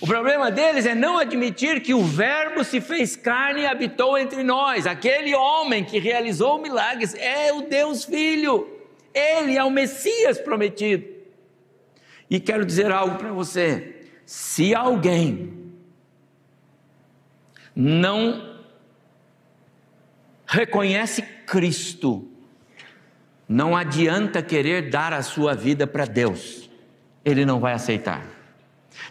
O 0.00 0.06
problema 0.06 0.50
deles 0.50 0.84
é 0.84 0.96
não 0.96 1.18
admitir 1.18 1.80
que 1.80 1.94
o 1.94 2.02
Verbo 2.02 2.64
se 2.64 2.80
fez 2.80 3.14
carne 3.14 3.62
e 3.62 3.66
habitou 3.66 4.18
entre 4.18 4.42
nós. 4.42 4.84
Aquele 4.84 5.32
homem 5.32 5.84
que 5.84 6.00
realizou 6.00 6.60
milagres 6.60 7.14
é 7.14 7.52
o 7.52 7.62
Deus 7.62 8.04
Filho. 8.04 8.68
Ele 9.14 9.56
é 9.56 9.62
o 9.62 9.70
Messias 9.70 10.38
prometido. 10.38 11.11
E 12.32 12.40
quero 12.40 12.64
dizer 12.64 12.90
algo 12.90 13.16
para 13.16 13.30
você: 13.30 14.06
se 14.24 14.74
alguém 14.74 15.52
não 17.76 18.56
reconhece 20.46 21.20
Cristo, 21.46 22.26
não 23.46 23.76
adianta 23.76 24.42
querer 24.42 24.88
dar 24.88 25.12
a 25.12 25.20
sua 25.20 25.54
vida 25.54 25.86
para 25.86 26.06
Deus, 26.06 26.70
ele 27.22 27.44
não 27.44 27.60
vai 27.60 27.74
aceitar. 27.74 28.24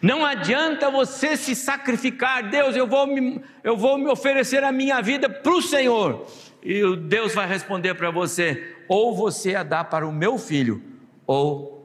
Não 0.02 0.26
adianta 0.26 0.90
você 0.90 1.38
se 1.38 1.56
sacrificar, 1.56 2.50
Deus, 2.50 2.76
eu 2.76 2.88
vou 2.88 3.06
me, 3.06 3.40
eu 3.64 3.78
vou 3.78 4.00
me 4.00 4.08
oferecer 4.08 4.64
a 4.64 4.72
minha 4.72 5.00
vida 5.00 5.30
para 5.30 5.54
o 5.54 5.62
Senhor. 5.62 6.26
E 6.64 6.96
Deus 6.98 7.36
vai 7.36 7.46
responder 7.48 7.94
para 7.94 8.10
você: 8.10 8.78
ou 8.88 9.16
você 9.16 9.54
a 9.54 9.62
dá 9.62 9.84
para 9.84 10.08
o 10.08 10.12
meu 10.12 10.40
filho, 10.40 10.82
ou 11.28 11.81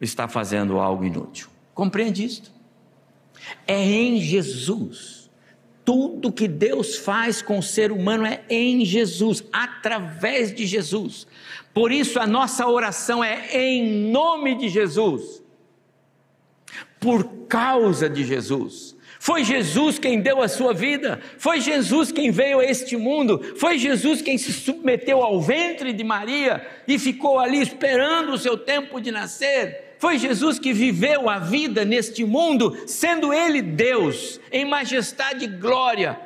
está 0.00 0.28
fazendo 0.28 0.78
algo 0.78 1.04
inútil. 1.04 1.48
Compreende 1.74 2.24
isto? 2.24 2.50
É 3.66 3.80
em 3.80 4.20
Jesus. 4.20 5.30
Tudo 5.84 6.32
que 6.32 6.48
Deus 6.48 6.96
faz 6.96 7.40
com 7.40 7.58
o 7.58 7.62
ser 7.62 7.92
humano 7.92 8.26
é 8.26 8.42
em 8.50 8.84
Jesus, 8.84 9.44
através 9.52 10.52
de 10.52 10.66
Jesus. 10.66 11.26
Por 11.72 11.92
isso 11.92 12.18
a 12.18 12.26
nossa 12.26 12.66
oração 12.66 13.22
é 13.22 13.48
em 13.52 14.10
nome 14.10 14.56
de 14.56 14.68
Jesus 14.68 15.42
por 16.98 17.46
causa 17.46 18.08
de 18.08 18.24
Jesus. 18.24 18.96
Foi 19.20 19.44
Jesus 19.44 19.98
quem 19.98 20.20
deu 20.20 20.42
a 20.42 20.48
sua 20.48 20.72
vida, 20.72 21.20
foi 21.38 21.60
Jesus 21.60 22.12
quem 22.12 22.30
veio 22.30 22.60
a 22.60 22.64
este 22.64 22.96
mundo, 22.96 23.54
foi 23.56 23.78
Jesus 23.78 24.20
quem 24.20 24.36
se 24.38 24.52
submeteu 24.52 25.22
ao 25.22 25.40
ventre 25.40 25.92
de 25.92 26.04
Maria 26.04 26.66
e 26.86 26.98
ficou 26.98 27.38
ali 27.38 27.60
esperando 27.60 28.32
o 28.32 28.38
seu 28.38 28.56
tempo 28.56 29.00
de 29.00 29.10
nascer. 29.10 29.85
Foi 29.98 30.18
Jesus 30.18 30.58
que 30.58 30.72
viveu 30.72 31.28
a 31.28 31.38
vida 31.38 31.84
neste 31.84 32.24
mundo, 32.24 32.76
sendo 32.86 33.32
Ele 33.32 33.62
Deus, 33.62 34.40
em 34.52 34.64
majestade 34.64 35.44
e 35.44 35.48
glória, 35.48 36.20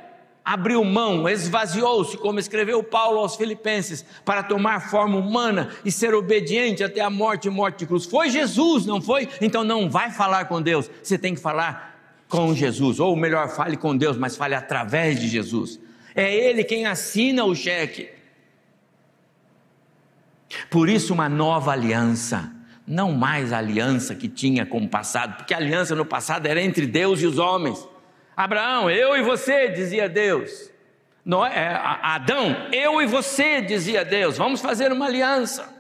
abriu 0.45 0.83
mão, 0.83 1.29
esvaziou-se, 1.29 2.17
como 2.17 2.41
escreveu 2.41 2.83
Paulo 2.83 3.21
aos 3.21 3.37
Filipenses, 3.37 4.05
para 4.25 4.43
tomar 4.43 4.91
forma 4.91 5.17
humana 5.17 5.71
e 5.85 5.93
ser 5.93 6.15
obediente 6.15 6.83
até 6.83 7.01
a 7.01 7.11
morte 7.11 7.47
e 7.47 7.51
morte 7.51 7.81
de 7.81 7.87
cruz. 7.87 8.05
Foi 8.05 8.31
Jesus, 8.31 8.87
não 8.87 9.01
foi? 9.01 9.29
Então 9.41 9.63
não 9.63 9.89
vai 9.89 10.11
falar 10.11 10.47
com 10.47 10.61
Deus, 10.61 10.91
você 11.03 11.17
tem 11.17 11.35
que 11.35 11.41
falar 11.41 12.25
com 12.29 12.55
Jesus, 12.55 13.01
ou 13.01 13.15
melhor, 13.17 13.49
fale 13.49 13.77
com 13.77 13.97
Deus, 13.97 14.17
mas 14.17 14.37
fale 14.37 14.55
através 14.55 15.21
de 15.21 15.29
Jesus. 15.29 15.79
É 16.15 16.35
Ele 16.35 16.65
quem 16.65 16.87
assina 16.87 17.45
o 17.45 17.55
cheque. 17.55 18.09
Por 20.69 20.89
isso, 20.89 21.13
uma 21.13 21.29
nova 21.29 21.73
aliança, 21.73 22.53
não 22.91 23.13
mais 23.13 23.53
a 23.53 23.59
aliança 23.59 24.17
que 24.17 24.29
tinha 24.29 24.67
com 24.67 24.79
o 24.79 24.89
passado, 24.89 25.37
porque 25.37 25.55
a 25.55 25.59
aliança 25.59 25.95
no 25.95 26.05
passado 26.05 26.47
era 26.47 26.61
entre 26.61 26.89
Deus 26.89 27.23
e 27.23 27.27
os 27.27 27.39
homens. 27.39 27.89
Abraão, 28.37 28.91
eu 28.91 29.17
e 29.17 29.23
você, 29.23 29.69
dizia 29.69 30.09
Deus. 30.09 30.73
Noé, 31.25 31.55
é, 31.55 31.81
Adão, 32.03 32.69
eu 32.73 33.01
e 33.01 33.07
você, 33.07 33.61
dizia 33.61 34.05
Deus. 34.05 34.37
Vamos 34.37 34.61
fazer 34.61 34.91
uma 34.91 35.07
aliança. 35.07 35.73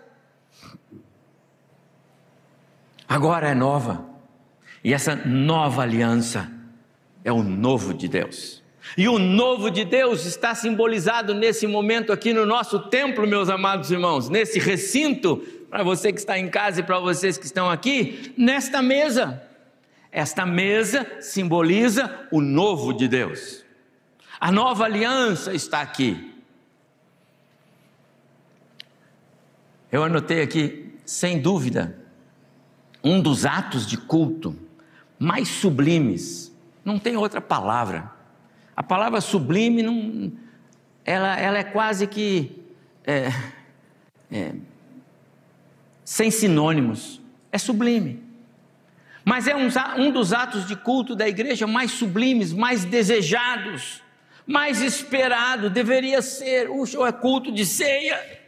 Agora 3.08 3.48
é 3.48 3.54
nova. 3.56 4.04
E 4.84 4.94
essa 4.94 5.16
nova 5.16 5.82
aliança 5.82 6.48
é 7.24 7.32
o 7.32 7.42
novo 7.42 7.92
de 7.92 8.06
Deus. 8.06 8.62
E 8.96 9.08
o 9.08 9.18
novo 9.18 9.68
de 9.68 9.84
Deus 9.84 10.26
está 10.26 10.54
simbolizado 10.54 11.34
nesse 11.34 11.66
momento 11.66 12.12
aqui 12.12 12.32
no 12.32 12.46
nosso 12.46 12.78
templo, 12.78 13.26
meus 13.26 13.48
amados 13.48 13.90
irmãos, 13.90 14.28
nesse 14.28 14.60
recinto, 14.60 15.42
para 15.70 15.84
você 15.84 16.12
que 16.12 16.18
está 16.18 16.36
em 16.36 16.50
casa 16.50 16.80
e 16.80 16.82
para 16.82 16.98
vocês 16.98 17.38
que 17.38 17.46
estão 17.46 17.70
aqui, 17.70 18.34
nesta 18.36 18.82
mesa. 18.82 19.42
Esta 20.10 20.44
mesa 20.44 21.06
simboliza 21.20 22.26
o 22.32 22.40
novo 22.40 22.92
de 22.92 23.06
Deus. 23.06 23.64
A 24.40 24.50
nova 24.50 24.84
aliança 24.84 25.54
está 25.54 25.80
aqui. 25.80 26.34
Eu 29.92 30.02
anotei 30.02 30.42
aqui, 30.42 30.94
sem 31.04 31.40
dúvida, 31.40 31.96
um 33.02 33.20
dos 33.20 33.46
atos 33.46 33.86
de 33.86 33.96
culto 33.96 34.56
mais 35.18 35.48
sublimes. 35.48 36.52
Não 36.84 36.98
tem 36.98 37.16
outra 37.16 37.40
palavra. 37.40 38.10
A 38.74 38.82
palavra 38.82 39.20
sublime, 39.20 39.82
não, 39.82 40.32
ela, 41.04 41.38
ela 41.38 41.58
é 41.58 41.64
quase 41.64 42.06
que 42.06 42.64
é, 43.04 43.30
é, 44.30 44.54
sem 46.10 46.28
sinônimos 46.28 47.20
é 47.52 47.56
sublime. 47.56 48.20
Mas 49.24 49.46
é 49.46 49.54
um, 49.54 50.10
dos 50.10 50.32
atos 50.32 50.66
de 50.66 50.74
culto 50.74 51.14
da 51.14 51.28
igreja 51.28 51.68
mais 51.68 51.92
sublimes, 51.92 52.52
mais 52.52 52.84
desejados, 52.84 54.02
mais 54.44 54.82
esperado, 54.82 55.70
deveria 55.70 56.20
ser. 56.20 56.68
O 56.68 57.06
é 57.06 57.12
culto 57.12 57.52
de 57.52 57.64
ceia. 57.64 58.40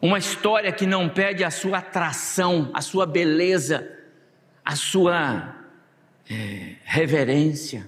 Uma 0.00 0.16
história 0.16 0.72
que 0.72 0.86
não 0.86 1.10
perde 1.10 1.44
a 1.44 1.50
sua 1.50 1.76
atração, 1.76 2.70
a 2.72 2.80
sua 2.80 3.04
beleza, 3.04 3.86
a 4.64 4.74
sua 4.76 5.56
é, 6.30 6.76
reverência, 6.84 7.86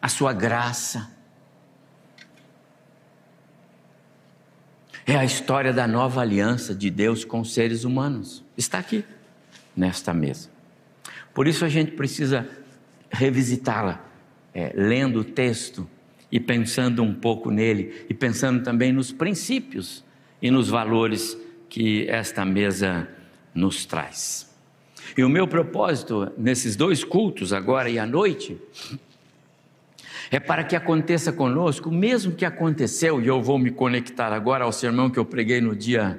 a 0.00 0.08
sua 0.08 0.32
graça. 0.32 1.11
É 5.06 5.16
a 5.16 5.24
história 5.24 5.72
da 5.72 5.86
nova 5.86 6.20
aliança 6.20 6.74
de 6.74 6.88
Deus 6.88 7.24
com 7.24 7.40
os 7.40 7.52
seres 7.52 7.84
humanos. 7.84 8.44
Está 8.56 8.78
aqui, 8.78 9.04
nesta 9.76 10.14
mesa. 10.14 10.48
Por 11.34 11.48
isso 11.48 11.64
a 11.64 11.68
gente 11.68 11.92
precisa 11.92 12.48
revisitá-la, 13.10 14.04
é, 14.54 14.72
lendo 14.74 15.20
o 15.20 15.24
texto 15.24 15.88
e 16.30 16.38
pensando 16.38 17.02
um 17.02 17.14
pouco 17.14 17.50
nele, 17.50 18.06
e 18.08 18.14
pensando 18.14 18.62
também 18.62 18.92
nos 18.92 19.12
princípios 19.12 20.04
e 20.40 20.50
nos 20.50 20.68
valores 20.68 21.36
que 21.68 22.08
esta 22.08 22.44
mesa 22.44 23.08
nos 23.54 23.84
traz. 23.84 24.50
E 25.16 25.24
o 25.24 25.28
meu 25.28 25.46
propósito 25.48 26.32
nesses 26.38 26.76
dois 26.76 27.02
cultos, 27.02 27.52
agora 27.52 27.90
e 27.90 27.98
à 27.98 28.06
noite, 28.06 28.56
é 30.32 30.40
para 30.40 30.64
que 30.64 30.74
aconteça 30.74 31.30
conosco 31.30 31.90
o 31.90 31.92
mesmo 31.92 32.32
que 32.32 32.46
aconteceu, 32.46 33.20
e 33.20 33.26
eu 33.26 33.42
vou 33.42 33.58
me 33.58 33.70
conectar 33.70 34.32
agora 34.32 34.64
ao 34.64 34.72
sermão 34.72 35.10
que 35.10 35.18
eu 35.18 35.26
preguei 35.26 35.60
no 35.60 35.76
dia 35.76 36.18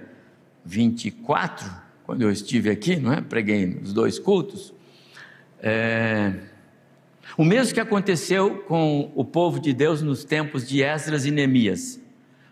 24, 0.63 1.67
quando 2.05 2.21
eu 2.21 2.29
estive 2.29 2.69
aqui, 2.69 2.95
não 2.95 3.11
é? 3.11 3.21
Preguei 3.21 3.65
nos 3.65 3.91
dois 3.91 4.19
cultos. 4.19 4.71
É, 5.59 6.31
o 7.35 7.43
mesmo 7.43 7.73
que 7.73 7.79
aconteceu 7.79 8.59
com 8.67 9.11
o 9.15 9.25
povo 9.25 9.59
de 9.59 9.73
Deus 9.73 10.03
nos 10.03 10.23
tempos 10.23 10.67
de 10.67 10.83
Esdras 10.83 11.25
e 11.25 11.31
Neemias. 11.31 11.99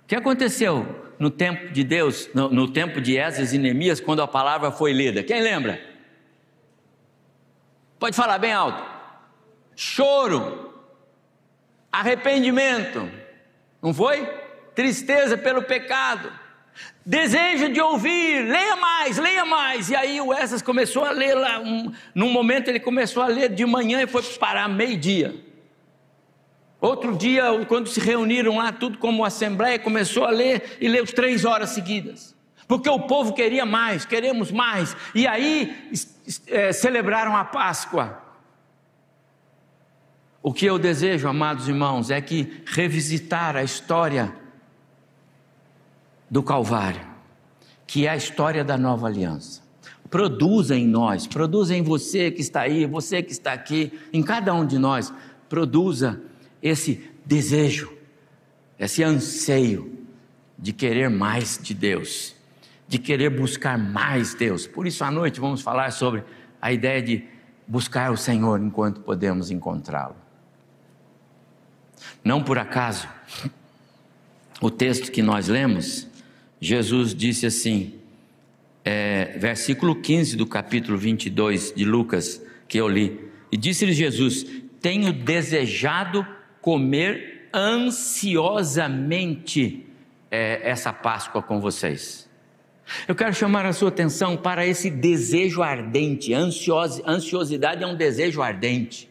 O 0.03 0.07
que 0.07 0.15
aconteceu 0.15 1.13
no 1.19 1.29
tempo 1.29 1.71
de 1.71 1.83
Deus, 1.83 2.27
no, 2.33 2.49
no 2.49 2.71
tempo 2.71 2.99
de 2.99 3.19
Esdras 3.19 3.53
e 3.53 3.59
Neemias, 3.59 3.99
quando 3.99 4.23
a 4.23 4.27
palavra 4.27 4.71
foi 4.71 4.93
lida? 4.93 5.21
Quem 5.21 5.43
lembra? 5.43 5.79
Pode 7.99 8.15
falar 8.15 8.39
bem 8.39 8.51
alto. 8.51 8.83
Choro, 9.75 10.70
arrependimento, 11.91 13.09
não 13.81 13.93
foi? 13.93 14.25
Tristeza 14.73 15.37
pelo 15.37 15.63
pecado, 15.63 16.31
desejo 17.05 17.69
de 17.69 17.81
ouvir, 17.81 18.45
leia 18.45 18.75
mais, 18.75 19.17
leia 19.17 19.45
mais. 19.45 19.89
E 19.89 19.95
aí 19.95 20.21
o 20.21 20.33
Essas 20.33 20.61
começou 20.61 21.03
a 21.03 21.11
ler 21.11 21.35
lá, 21.35 21.59
um, 21.59 21.91
num 22.15 22.31
momento 22.31 22.69
ele 22.69 22.79
começou 22.79 23.21
a 23.21 23.27
ler 23.27 23.49
de 23.49 23.65
manhã 23.65 24.01
e 24.01 24.07
foi 24.07 24.23
parar 24.23 24.67
meio-dia. 24.67 25.35
Outro 26.79 27.15
dia, 27.15 27.43
quando 27.67 27.87
se 27.89 27.99
reuniram 27.99 28.57
lá, 28.57 28.71
tudo 28.71 28.97
como 28.97 29.23
assembleia, 29.23 29.77
começou 29.77 30.25
a 30.25 30.31
ler 30.31 30.77
e 30.81 30.87
leu 30.87 31.05
três 31.05 31.45
horas 31.45 31.69
seguidas. 31.71 32.35
Porque 32.67 32.89
o 32.89 33.01
povo 33.01 33.33
queria 33.33 33.65
mais, 33.65 34.05
queremos 34.05 34.51
mais. 34.51 34.95
E 35.13 35.27
aí 35.27 35.91
é, 36.47 36.71
celebraram 36.71 37.35
a 37.35 37.43
Páscoa. 37.43 38.30
O 40.43 40.51
que 40.51 40.65
eu 40.65 40.79
desejo, 40.79 41.27
amados 41.27 41.67
irmãos, 41.67 42.09
é 42.09 42.19
que 42.19 42.63
revisitar 42.65 43.55
a 43.55 43.63
história 43.63 44.33
do 46.29 46.41
Calvário, 46.41 47.05
que 47.85 48.07
é 48.07 48.09
a 48.09 48.15
história 48.15 48.63
da 48.63 48.77
nova 48.77 49.05
aliança. 49.05 49.61
Produza 50.09 50.75
em 50.75 50.87
nós, 50.87 51.27
produza 51.27 51.75
em 51.75 51.83
você 51.83 52.31
que 52.31 52.41
está 52.41 52.61
aí, 52.61 52.85
você 52.85 53.21
que 53.21 53.31
está 53.31 53.53
aqui, 53.53 53.93
em 54.11 54.23
cada 54.23 54.53
um 54.53 54.65
de 54.65 54.79
nós, 54.79 55.13
produza 55.47 56.21
esse 56.61 57.09
desejo, 57.23 57.93
esse 58.79 59.03
anseio 59.03 59.99
de 60.57 60.73
querer 60.73 61.09
mais 61.09 61.59
de 61.61 61.73
Deus, 61.73 62.35
de 62.87 62.97
querer 62.97 63.29
buscar 63.29 63.77
mais 63.77 64.33
Deus. 64.33 64.65
Por 64.65 64.87
isso, 64.87 65.03
à 65.03 65.11
noite, 65.11 65.39
vamos 65.39 65.61
falar 65.61 65.91
sobre 65.91 66.23
a 66.61 66.71
ideia 66.71 67.01
de 67.01 67.25
buscar 67.67 68.11
o 68.11 68.17
Senhor 68.17 68.59
enquanto 68.59 69.01
podemos 69.01 69.51
encontrá-lo. 69.51 70.20
Não 72.23 72.43
por 72.43 72.57
acaso, 72.57 73.07
o 74.61 74.69
texto 74.69 75.11
que 75.11 75.21
nós 75.21 75.47
lemos, 75.47 76.07
Jesus 76.59 77.15
disse 77.15 77.45
assim, 77.45 77.95
é, 78.83 79.37
versículo 79.37 79.95
15 79.95 80.35
do 80.35 80.45
capítulo 80.45 80.97
22 80.97 81.73
de 81.75 81.85
Lucas, 81.85 82.41
que 82.67 82.77
eu 82.77 82.87
li, 82.87 83.19
e 83.51 83.57
disse-lhe 83.57 83.93
Jesus: 83.93 84.45
Tenho 84.79 85.11
desejado 85.11 86.25
comer 86.61 87.49
ansiosamente 87.53 89.85
é, 90.29 90.61
essa 90.63 90.93
Páscoa 90.93 91.41
com 91.41 91.59
vocês. 91.59 92.29
Eu 93.07 93.15
quero 93.15 93.33
chamar 93.33 93.65
a 93.65 93.73
sua 93.73 93.89
atenção 93.89 94.37
para 94.37 94.65
esse 94.65 94.89
desejo 94.89 95.61
ardente. 95.61 96.33
ansiosidade 96.33 97.83
é 97.83 97.87
um 97.87 97.95
desejo 97.95 98.41
ardente. 98.41 99.10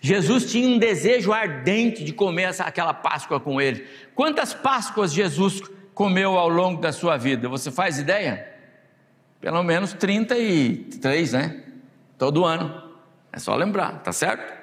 Jesus 0.00 0.50
tinha 0.50 0.68
um 0.68 0.78
desejo 0.78 1.32
ardente 1.32 2.04
de 2.04 2.12
comer 2.12 2.44
essa, 2.44 2.64
aquela 2.64 2.94
Páscoa 2.94 3.40
com 3.40 3.60
ele. 3.60 3.86
Quantas 4.14 4.54
Páscoas 4.54 5.12
Jesus 5.12 5.60
comeu 5.94 6.38
ao 6.38 6.48
longo 6.48 6.80
da 6.80 6.92
sua 6.92 7.16
vida? 7.16 7.48
Você 7.48 7.70
faz 7.70 7.98
ideia? 7.98 8.48
Pelo 9.40 9.62
menos 9.62 9.92
33, 9.92 11.32
né? 11.32 11.62
Todo 12.16 12.44
ano. 12.44 12.88
É 13.32 13.38
só 13.38 13.54
lembrar, 13.54 14.02
tá 14.02 14.12
certo? 14.12 14.56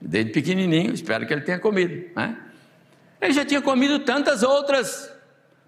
Desde 0.00 0.32
pequenininho, 0.32 0.92
espero 0.92 1.26
que 1.26 1.32
ele 1.32 1.42
tenha 1.42 1.58
comido, 1.58 2.10
né? 2.14 2.36
Ele 3.20 3.32
já 3.32 3.44
tinha 3.44 3.60
comido 3.60 4.00
tantas 4.00 4.42
outras. 4.42 5.12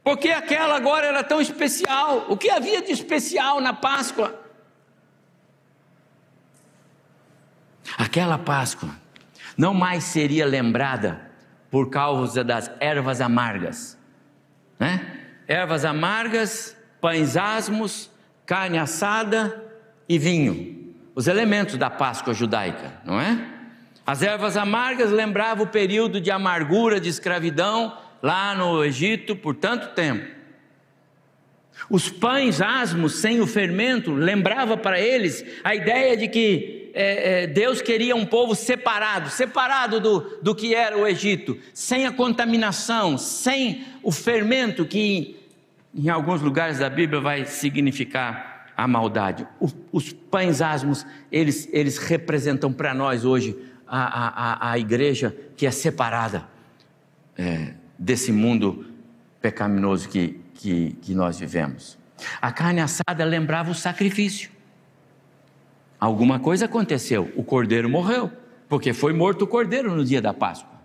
Porque 0.03 0.31
aquela 0.31 0.77
agora 0.77 1.07
era 1.07 1.23
tão 1.23 1.41
especial. 1.41 2.27
O 2.29 2.37
que 2.37 2.51
havia 2.51 2.81
de 2.83 2.93
especial 2.93 3.61
na 3.61 3.73
Páscoa? 3.73 4.40
Aquela 8.01 8.39
Páscoa 8.39 8.89
não 9.59 9.75
mais 9.75 10.05
seria 10.05 10.47
lembrada 10.47 11.21
por 11.71 11.91
causa 11.91 12.43
das 12.43 12.71
ervas 12.81 13.21
amargas, 13.21 13.99
né? 14.79 15.19
Ervas 15.47 15.85
amargas, 15.85 16.75
pães 16.99 17.37
asmos, 17.37 18.11
carne 18.47 18.79
assada 18.79 19.71
e 20.09 20.19
vinho, 20.19 20.95
os 21.15 21.27
elementos 21.27 21.77
da 21.77 21.91
Páscoa 21.91 22.33
judaica, 22.33 22.95
não 23.05 23.21
é? 23.21 23.39
As 24.07 24.23
ervas 24.23 24.57
amargas 24.57 25.11
lembravam 25.11 25.65
o 25.65 25.69
período 25.69 26.23
de 26.23 26.31
amargura, 26.31 26.99
de 26.99 27.11
escravidão 27.11 27.99
lá 28.23 28.55
no 28.55 28.83
Egito 28.83 29.37
por 29.37 29.55
tanto 29.55 29.89
tempo. 29.89 30.27
Os 31.91 32.09
pães 32.09 32.63
asmos 32.63 33.17
sem 33.21 33.43
o 33.43 33.47
fermento 33.47 34.11
lembrava 34.11 34.75
para 34.79 34.99
eles 34.99 35.45
a 35.63 35.75
ideia 35.75 36.17
de 36.17 36.29
que 36.29 36.80
é, 36.95 37.43
é, 37.43 37.47
Deus 37.47 37.81
queria 37.81 38.15
um 38.15 38.27
povo 38.27 38.55
separado, 38.55 39.31
separado 39.31 40.01
do, 40.01 40.21
do 40.43 40.55
que 40.55 40.75
era 40.75 40.97
o 40.97 41.07
Egito, 41.07 41.59
sem 41.73 42.07
a 42.07 42.13
contaminação, 42.13 43.17
sem 43.19 43.85
o 44.03 44.11
fermento 44.11 44.85
que 44.85 45.37
em 45.95 46.09
alguns 46.09 46.41
lugares 46.41 46.79
da 46.79 46.89
Bíblia 46.89 47.21
vai 47.21 47.45
significar 47.45 48.73
a 48.77 48.87
maldade. 48.87 49.47
O, 49.59 49.69
os 49.93 50.13
pães 50.13 50.63
asmos, 50.63 51.05
eles, 51.31 51.69
eles 51.73 51.99
representam 51.99 52.73
para 52.73 52.95
nós 52.95 53.25
hoje 53.25 53.57
a, 53.87 54.69
a, 54.69 54.73
a 54.73 54.79
igreja 54.79 55.37
que 55.57 55.67
é 55.67 55.71
separada 55.71 56.49
é, 57.37 57.75
desse 57.99 58.31
mundo 58.33 58.87
pecaminoso 59.41 60.09
que, 60.09 60.41
que, 60.55 60.97
que 61.03 61.15
nós 61.15 61.39
vivemos. 61.39 61.99
A 62.41 62.53
carne 62.53 62.81
assada 62.81 63.25
lembrava 63.25 63.71
o 63.71 63.75
sacrifício. 63.75 64.51
Alguma 66.01 66.41
coisa 66.41 66.65
aconteceu, 66.65 67.31
o 67.37 67.45
cordeiro 67.45 67.89
morreu, 67.89 68.33
porque 68.69 68.95
foi 68.95 69.13
morto 69.13 69.43
o 69.43 69.47
cordeiro 69.47 69.95
no 69.95 70.05
dia 70.05 70.23
da 70.23 70.33
Páscoa. 70.33 70.81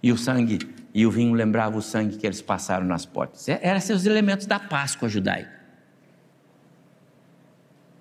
E 0.00 0.12
o 0.12 0.16
sangue 0.16 0.60
e 0.94 1.04
o 1.06 1.10
vinho 1.10 1.32
lembrava 1.32 1.76
o 1.76 1.82
sangue 1.82 2.16
que 2.16 2.26
eles 2.26 2.40
passaram 2.40 2.86
nas 2.86 3.04
portas. 3.04 3.48
É, 3.48 3.58
eram 3.62 3.78
os 3.78 4.06
elementos 4.06 4.46
da 4.46 4.60
Páscoa 4.60 5.08
judaica. 5.08 5.60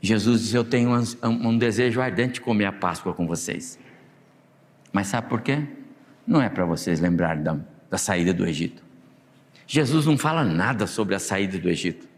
Jesus 0.02 0.42
disse: 0.42 0.56
Eu 0.56 0.64
tenho 0.64 0.92
um, 0.92 1.50
um 1.50 1.58
desejo 1.58 2.02
ardente 2.02 2.34
de 2.34 2.42
comer 2.42 2.66
a 2.66 2.72
Páscoa 2.72 3.14
com 3.14 3.26
vocês. 3.26 3.80
Mas 4.92 5.08
sabe 5.08 5.30
por 5.30 5.42
quê? 5.42 5.64
Não 6.28 6.42
é 6.42 6.50
para 6.50 6.66
vocês 6.66 7.00
lembrarem 7.00 7.44
da, 7.44 7.58
da 7.90 7.98
saída 7.98 8.34
do 8.34 8.46
Egito. 8.46 8.84
Jesus 9.66 10.06
não 10.06 10.18
fala 10.18 10.44
nada 10.44 10.86
sobre 10.86 11.16
a 11.16 11.20
saída 11.20 11.58
do 11.58 11.70
Egito. 11.70 12.10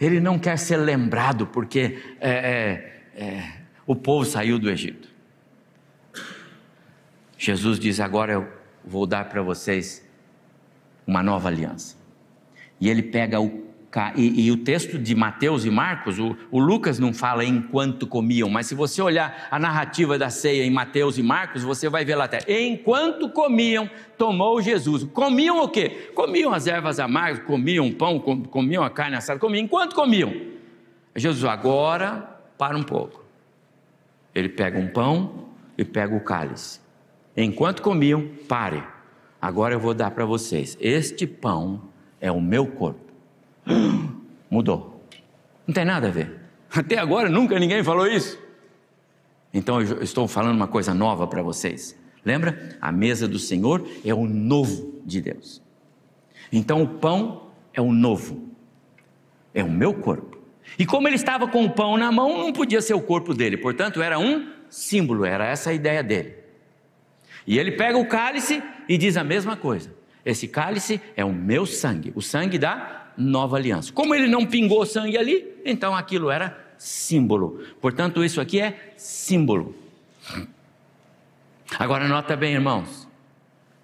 Ele 0.00 0.18
não 0.18 0.38
quer 0.38 0.56
ser 0.56 0.78
lembrado 0.78 1.46
porque 1.46 1.98
é, 2.20 2.30
é, 2.30 2.89
é, 3.14 3.52
o 3.86 3.96
povo 3.96 4.24
saiu 4.24 4.58
do 4.58 4.70
Egito. 4.70 5.08
Jesus 7.36 7.78
diz: 7.78 8.00
Agora 8.00 8.32
eu 8.32 8.48
vou 8.84 9.06
dar 9.06 9.28
para 9.28 9.42
vocês 9.42 10.06
uma 11.06 11.22
nova 11.22 11.48
aliança. 11.48 11.96
E 12.80 12.88
ele 12.88 13.02
pega 13.02 13.40
o 13.40 13.70
e, 14.14 14.46
e, 14.46 14.52
o 14.52 14.58
texto 14.58 14.96
de 14.96 15.16
Mateus 15.16 15.64
e 15.64 15.70
Marcos, 15.70 16.16
o, 16.20 16.36
o, 16.48 16.60
Lucas 16.60 17.00
não 17.00 17.12
fala 17.12 17.44
enquanto 17.44 18.06
comiam, 18.06 18.48
mas 18.48 18.66
se 18.66 18.74
você 18.74 19.02
olhar 19.02 19.48
a 19.50 19.58
narrativa 19.58 20.16
da 20.16 20.30
ceia 20.30 20.64
em 20.64 20.70
Mateus 20.70 21.18
e 21.18 21.24
Marcos, 21.24 21.64
você 21.64 21.88
vai 21.88 22.04
ver 22.04 22.14
lá 22.14 22.26
até. 22.26 22.38
Enquanto 22.62 23.28
comiam, 23.30 23.90
tomou 24.16 24.62
Jesus. 24.62 25.02
Comiam 25.12 25.60
o 25.60 25.68
quê? 25.68 26.12
Comiam 26.14 26.52
as 26.52 26.68
ervas 26.68 27.00
amargas, 27.00 27.42
comiam 27.44 27.90
pão, 27.90 28.20
comiam 28.20 28.84
a 28.84 28.90
carne 28.90 29.16
assada, 29.16 29.40
comiam. 29.40 29.64
Enquanto 29.64 29.96
comiam, 29.96 30.32
Jesus, 31.16 31.44
agora 31.44 32.39
para 32.60 32.76
um 32.76 32.82
pouco. 32.82 33.24
Ele 34.34 34.50
pega 34.50 34.78
um 34.78 34.86
pão 34.86 35.46
e 35.78 35.82
pega 35.82 36.14
o 36.14 36.20
cálice. 36.20 36.78
Enquanto 37.34 37.80
comiam, 37.80 38.28
pare. 38.46 38.84
Agora 39.40 39.74
eu 39.74 39.80
vou 39.80 39.94
dar 39.94 40.10
para 40.10 40.26
vocês. 40.26 40.76
Este 40.78 41.26
pão 41.26 41.80
é 42.20 42.30
o 42.30 42.38
meu 42.38 42.66
corpo 42.66 43.10
Mudou. 44.50 45.02
Não 45.66 45.72
tem 45.72 45.86
nada 45.86 46.08
a 46.08 46.10
ver. 46.10 46.38
Até 46.70 46.98
agora 46.98 47.30
nunca 47.30 47.58
ninguém 47.58 47.82
falou 47.82 48.06
isso. 48.06 48.38
Então 49.54 49.80
eu 49.80 50.02
estou 50.02 50.28
falando 50.28 50.56
uma 50.56 50.68
coisa 50.68 50.92
nova 50.92 51.26
para 51.26 51.42
vocês. 51.42 51.98
Lembra? 52.22 52.76
A 52.78 52.92
mesa 52.92 53.26
do 53.26 53.38
Senhor 53.38 53.88
é 54.04 54.12
o 54.12 54.26
novo 54.26 55.00
de 55.06 55.22
Deus. 55.22 55.62
Então 56.52 56.82
o 56.82 56.88
pão 56.98 57.46
é 57.72 57.80
o 57.80 57.90
novo. 57.90 58.50
É 59.54 59.64
o 59.64 59.70
meu 59.70 59.94
corpo. 59.94 60.39
E 60.78 60.86
como 60.86 61.08
ele 61.08 61.16
estava 61.16 61.46
com 61.48 61.64
o 61.64 61.70
pão 61.70 61.96
na 61.96 62.10
mão, 62.10 62.38
não 62.38 62.52
podia 62.52 62.80
ser 62.80 62.94
o 62.94 63.00
corpo 63.00 63.34
dele. 63.34 63.56
Portanto, 63.56 64.00
era 64.00 64.18
um 64.18 64.50
símbolo, 64.68 65.24
era 65.24 65.46
essa 65.46 65.70
a 65.70 65.74
ideia 65.74 66.02
dele. 66.02 66.34
E 67.46 67.58
ele 67.58 67.72
pega 67.72 67.98
o 67.98 68.06
cálice 68.06 68.62
e 68.88 68.96
diz 68.96 69.16
a 69.16 69.24
mesma 69.24 69.56
coisa. 69.56 69.92
Esse 70.24 70.46
cálice 70.46 71.00
é 71.16 71.24
o 71.24 71.32
meu 71.32 71.66
sangue, 71.66 72.12
o 72.14 72.22
sangue 72.22 72.58
da 72.58 73.12
nova 73.16 73.56
aliança. 73.56 73.92
Como 73.92 74.14
ele 74.14 74.28
não 74.28 74.46
pingou 74.46 74.84
sangue 74.86 75.18
ali, 75.18 75.60
então 75.64 75.94
aquilo 75.94 76.30
era 76.30 76.56
símbolo. 76.78 77.62
Portanto, 77.80 78.24
isso 78.24 78.40
aqui 78.40 78.60
é 78.60 78.92
símbolo. 78.96 79.74
Agora, 81.78 82.08
nota 82.08 82.36
bem, 82.36 82.54
irmãos. 82.54 83.08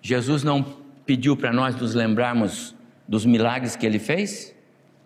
Jesus 0.01 0.43
não 0.43 0.63
pediu 1.05 1.37
para 1.37 1.53
nós 1.53 1.77
nos 1.77 1.95
lembrarmos 1.95 2.75
dos 3.07 3.25
milagres 3.25 3.77
que 3.77 3.87
ele 3.87 3.99
fez? 3.99 4.56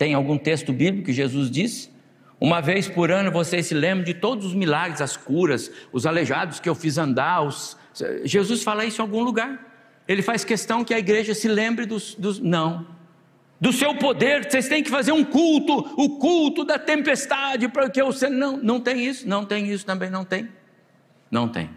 Tem 0.00 0.14
algum 0.14 0.38
texto 0.38 0.72
bíblico 0.72 1.04
que 1.04 1.12
Jesus 1.12 1.50
disse? 1.50 1.90
Uma 2.40 2.62
vez 2.62 2.88
por 2.88 3.10
ano 3.10 3.30
vocês 3.30 3.66
se 3.66 3.74
lembram 3.74 4.02
de 4.02 4.14
todos 4.14 4.46
os 4.46 4.54
milagres, 4.54 5.02
as 5.02 5.14
curas, 5.14 5.70
os 5.92 6.06
aleijados 6.06 6.58
que 6.58 6.70
eu 6.70 6.74
fiz 6.74 6.96
andar. 6.96 7.42
Os... 7.42 7.76
Jesus 8.24 8.62
fala 8.62 8.86
isso 8.86 9.02
em 9.02 9.04
algum 9.04 9.22
lugar? 9.22 9.70
ele 10.10 10.22
faz 10.22 10.42
questão 10.42 10.84
que 10.84 10.92
a 10.92 10.98
igreja 10.98 11.34
se 11.34 11.46
lembre 11.46 11.86
dos, 11.86 12.16
dos. 12.16 12.40
Não. 12.40 12.84
Do 13.60 13.72
seu 13.72 13.94
poder, 13.94 14.50
vocês 14.50 14.68
têm 14.68 14.82
que 14.82 14.90
fazer 14.90 15.12
um 15.12 15.22
culto, 15.22 15.72
o 15.96 16.18
culto 16.18 16.64
da 16.64 16.80
tempestade, 16.80 17.68
porque 17.68 18.02
você. 18.02 18.28
Não, 18.28 18.56
não 18.56 18.80
tem 18.80 19.06
isso, 19.06 19.28
não 19.28 19.44
tem 19.44 19.70
isso 19.70 19.86
também, 19.86 20.10
não 20.10 20.24
tem. 20.24 20.48
Não 21.30 21.46
tem. 21.46 21.70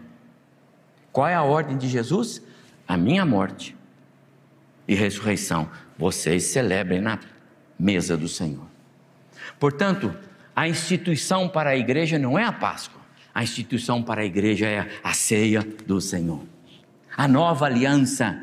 Qual 1.12 1.28
é 1.28 1.34
a 1.36 1.44
ordem 1.44 1.78
de 1.78 1.86
Jesus? 1.86 2.42
A 2.88 2.96
minha 2.96 3.24
morte 3.24 3.76
e 4.88 4.96
ressurreição. 4.96 5.70
Vocês 5.96 6.42
celebrem 6.42 7.00
na 7.00 7.20
mesa 7.78 8.16
do 8.16 8.28
Senhor. 8.28 8.66
Portanto, 9.58 10.14
a 10.54 10.68
instituição 10.68 11.48
para 11.48 11.70
a 11.70 11.76
igreja 11.76 12.18
não 12.18 12.38
é 12.38 12.44
a 12.44 12.52
Páscoa, 12.52 13.00
a 13.34 13.42
instituição 13.42 14.02
para 14.02 14.22
a 14.22 14.24
igreja 14.24 14.66
é 14.66 14.88
a 15.02 15.12
ceia 15.12 15.62
do 15.86 16.00
Senhor. 16.00 16.40
A 17.16 17.26
nova 17.26 17.66
aliança 17.66 18.38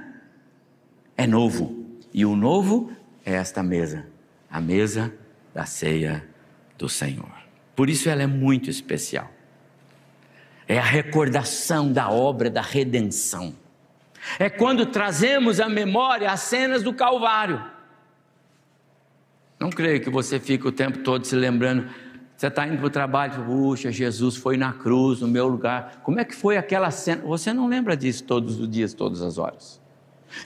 é 1.17 1.25
novo. 1.25 1.85
E 2.13 2.25
o 2.25 2.35
novo 2.35 2.91
é 3.25 3.33
esta 3.33 3.63
mesa, 3.63 4.05
a 4.49 4.59
mesa 4.59 5.13
da 5.53 5.65
ceia 5.65 6.27
do 6.77 6.89
Senhor. 6.89 7.31
Por 7.75 7.89
isso 7.89 8.09
ela 8.09 8.23
é 8.23 8.27
muito 8.27 8.69
especial. 8.69 9.31
É 10.67 10.77
a 10.77 10.83
recordação 10.83 11.91
da 11.91 12.09
obra 12.09 12.49
da 12.49 12.61
redenção. 12.61 13.55
É 14.37 14.49
quando 14.49 14.85
trazemos 14.85 15.59
à 15.59 15.67
memória 15.67 16.29
as 16.31 16.41
cenas 16.41 16.83
do 16.83 16.93
Calvário. 16.93 17.63
Não 19.61 19.69
creio 19.69 20.01
que 20.01 20.09
você 20.09 20.41
fique 20.41 20.67
o 20.67 20.71
tempo 20.71 20.97
todo 20.99 21.23
se 21.23 21.35
lembrando 21.35 21.87
você 22.41 22.47
está 22.47 22.65
indo 22.65 22.77
para 22.77 22.87
o 22.87 22.89
trabalho, 22.89 23.45
puxa, 23.45 23.91
Jesus 23.91 24.35
foi 24.35 24.57
na 24.57 24.73
cruz, 24.73 25.19
no 25.19 25.27
meu 25.27 25.47
lugar. 25.47 26.01
Como 26.03 26.19
é 26.19 26.25
que 26.25 26.33
foi 26.33 26.57
aquela 26.57 26.89
cena? 26.89 27.21
Você 27.23 27.53
não 27.53 27.67
lembra 27.67 27.95
disso 27.95 28.23
todos 28.23 28.59
os 28.59 28.67
dias, 28.67 28.95
todas 28.95 29.21
as 29.21 29.37
horas. 29.37 29.79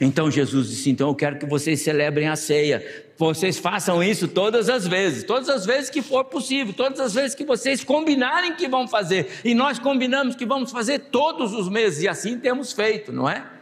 Então 0.02 0.30
Jesus 0.30 0.68
disse: 0.68 0.90
Então 0.90 1.08
eu 1.08 1.16
quero 1.16 1.40
que 1.40 1.46
vocês 1.46 1.80
celebrem 1.80 2.28
a 2.28 2.36
ceia. 2.36 2.86
Vocês 3.18 3.58
façam 3.58 4.04
isso 4.04 4.28
todas 4.28 4.68
as 4.68 4.86
vezes, 4.86 5.24
todas 5.24 5.48
as 5.48 5.66
vezes 5.66 5.90
que 5.90 6.02
for 6.02 6.26
possível, 6.26 6.74
todas 6.74 7.00
as 7.00 7.14
vezes 7.14 7.34
que 7.34 7.46
vocês 7.46 7.82
combinarem 7.82 8.58
que 8.58 8.68
vão 8.68 8.90
fazer. 8.90 9.40
E 9.46 9.56
nós 9.56 9.80
combinamos 9.80 10.36
que 10.36 10.46
vamos 10.46 10.74
fazer 10.74 11.00
todos 11.00 11.54
os 11.54 11.70
meses, 11.70 12.04
e 12.04 12.10
assim 12.10 12.38
temos 12.38 12.74
feito, 12.74 13.14
não 13.14 13.30
é? 13.30 13.55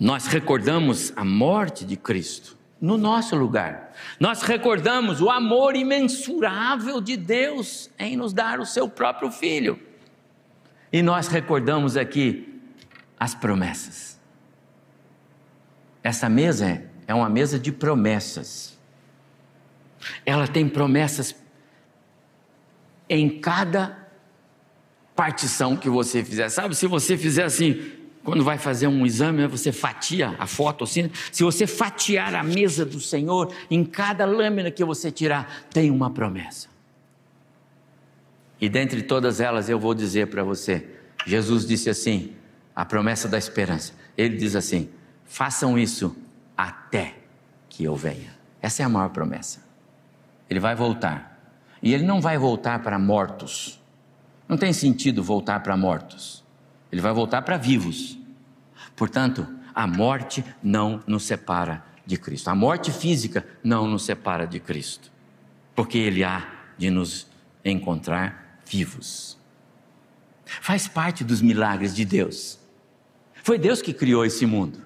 Nós 0.00 0.26
recordamos 0.26 1.12
a 1.14 1.22
morte 1.22 1.84
de 1.84 1.94
Cristo 1.94 2.56
no 2.80 2.96
nosso 2.96 3.36
lugar. 3.36 3.92
Nós 4.18 4.40
recordamos 4.40 5.20
o 5.20 5.28
amor 5.28 5.76
imensurável 5.76 7.02
de 7.02 7.18
Deus 7.18 7.90
em 7.98 8.16
nos 8.16 8.32
dar 8.32 8.58
o 8.58 8.64
seu 8.64 8.88
próprio 8.88 9.30
filho. 9.30 9.78
E 10.90 11.02
nós 11.02 11.28
recordamos 11.28 11.98
aqui 11.98 12.62
as 13.18 13.34
promessas. 13.34 14.18
Essa 16.02 16.30
mesa 16.30 16.82
é 17.06 17.14
uma 17.14 17.28
mesa 17.28 17.58
de 17.58 17.70
promessas. 17.70 18.78
Ela 20.24 20.48
tem 20.48 20.66
promessas 20.66 21.36
em 23.06 23.38
cada 23.38 24.08
partição 25.14 25.76
que 25.76 25.90
você 25.90 26.24
fizer. 26.24 26.48
Sabe, 26.48 26.74
se 26.74 26.86
você 26.86 27.18
fizer 27.18 27.44
assim, 27.44 27.99
quando 28.22 28.44
vai 28.44 28.58
fazer 28.58 28.86
um 28.86 29.06
exame, 29.06 29.46
você 29.46 29.72
fatia 29.72 30.36
a 30.38 30.46
foto 30.46 30.84
assim. 30.84 31.10
Se 31.32 31.42
você 31.42 31.66
fatiar 31.66 32.34
a 32.34 32.42
mesa 32.42 32.84
do 32.84 33.00
Senhor, 33.00 33.52
em 33.70 33.84
cada 33.84 34.26
lâmina 34.26 34.70
que 34.70 34.84
você 34.84 35.10
tirar, 35.10 35.64
tem 35.70 35.90
uma 35.90 36.10
promessa. 36.10 36.68
E 38.60 38.68
dentre 38.68 39.02
todas 39.02 39.40
elas, 39.40 39.68
eu 39.70 39.78
vou 39.78 39.94
dizer 39.94 40.26
para 40.26 40.44
você: 40.44 40.86
Jesus 41.26 41.66
disse 41.66 41.88
assim, 41.88 42.32
a 42.76 42.84
promessa 42.84 43.26
da 43.26 43.38
esperança. 43.38 43.94
Ele 44.16 44.36
diz 44.36 44.54
assim: 44.54 44.90
façam 45.24 45.78
isso 45.78 46.14
até 46.56 47.14
que 47.68 47.84
eu 47.84 47.96
venha. 47.96 48.38
Essa 48.60 48.82
é 48.82 48.86
a 48.86 48.88
maior 48.88 49.08
promessa. 49.08 49.62
Ele 50.48 50.60
vai 50.60 50.74
voltar. 50.74 51.38
E 51.82 51.94
ele 51.94 52.04
não 52.04 52.20
vai 52.20 52.36
voltar 52.36 52.82
para 52.82 52.98
mortos. 52.98 53.80
Não 54.46 54.58
tem 54.58 54.72
sentido 54.72 55.22
voltar 55.22 55.60
para 55.60 55.76
mortos. 55.76 56.39
Ele 56.90 57.00
vai 57.00 57.12
voltar 57.12 57.42
para 57.42 57.56
vivos. 57.56 58.18
Portanto, 58.96 59.46
a 59.74 59.86
morte 59.86 60.44
não 60.62 61.02
nos 61.06 61.24
separa 61.24 61.84
de 62.04 62.16
Cristo. 62.16 62.48
A 62.48 62.54
morte 62.54 62.90
física 62.90 63.46
não 63.62 63.86
nos 63.86 64.04
separa 64.04 64.46
de 64.46 64.58
Cristo. 64.58 65.10
Porque 65.74 65.98
Ele 65.98 66.24
há 66.24 66.46
de 66.76 66.90
nos 66.90 67.26
encontrar 67.64 68.60
vivos. 68.66 69.38
Faz 70.44 70.88
parte 70.88 71.22
dos 71.22 71.40
milagres 71.40 71.94
de 71.94 72.04
Deus. 72.04 72.58
Foi 73.42 73.58
Deus 73.58 73.80
que 73.80 73.92
criou 73.92 74.24
esse 74.24 74.44
mundo. 74.44 74.80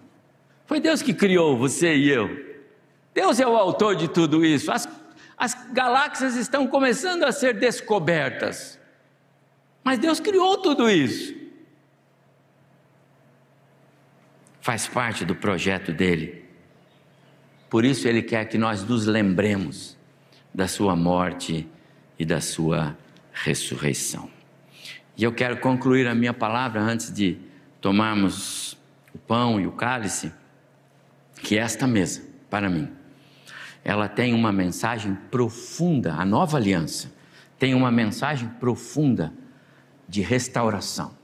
Foi 0.66 0.80
Deus 0.80 1.02
que 1.02 1.14
criou 1.14 1.56
você 1.56 1.96
e 1.96 2.08
eu. 2.10 2.28
Deus 3.14 3.40
é 3.40 3.46
o 3.46 3.56
autor 3.56 3.96
de 3.96 4.08
tudo 4.08 4.44
isso. 4.44 4.70
As, 4.70 4.88
as 5.36 5.54
galáxias 5.72 6.36
estão 6.36 6.66
começando 6.66 7.24
a 7.24 7.32
ser 7.32 7.54
descobertas. 7.54 8.78
Mas 9.82 9.98
Deus 9.98 10.20
criou 10.20 10.58
tudo 10.58 10.90
isso. 10.90 11.34
Faz 14.64 14.88
parte 14.88 15.26
do 15.26 15.34
projeto 15.34 15.92
dele. 15.92 16.42
Por 17.68 17.84
isso 17.84 18.08
ele 18.08 18.22
quer 18.22 18.46
que 18.46 18.56
nós 18.56 18.82
nos 18.82 19.04
lembremos 19.04 19.94
da 20.54 20.66
sua 20.66 20.96
morte 20.96 21.68
e 22.18 22.24
da 22.24 22.40
sua 22.40 22.96
ressurreição. 23.30 24.30
E 25.18 25.22
eu 25.22 25.34
quero 25.34 25.58
concluir 25.58 26.06
a 26.06 26.14
minha 26.14 26.32
palavra 26.32 26.80
antes 26.80 27.12
de 27.12 27.36
tomarmos 27.78 28.72
o 29.14 29.18
pão 29.18 29.60
e 29.60 29.66
o 29.66 29.72
cálice, 29.72 30.32
que 31.42 31.58
esta 31.58 31.86
mesa, 31.86 32.22
para 32.48 32.70
mim, 32.70 32.90
ela 33.84 34.08
tem 34.08 34.32
uma 34.32 34.50
mensagem 34.50 35.14
profunda, 35.30 36.14
a 36.14 36.24
nova 36.24 36.56
aliança 36.56 37.12
tem 37.58 37.74
uma 37.74 37.90
mensagem 37.90 38.48
profunda 38.48 39.30
de 40.08 40.22
restauração. 40.22 41.14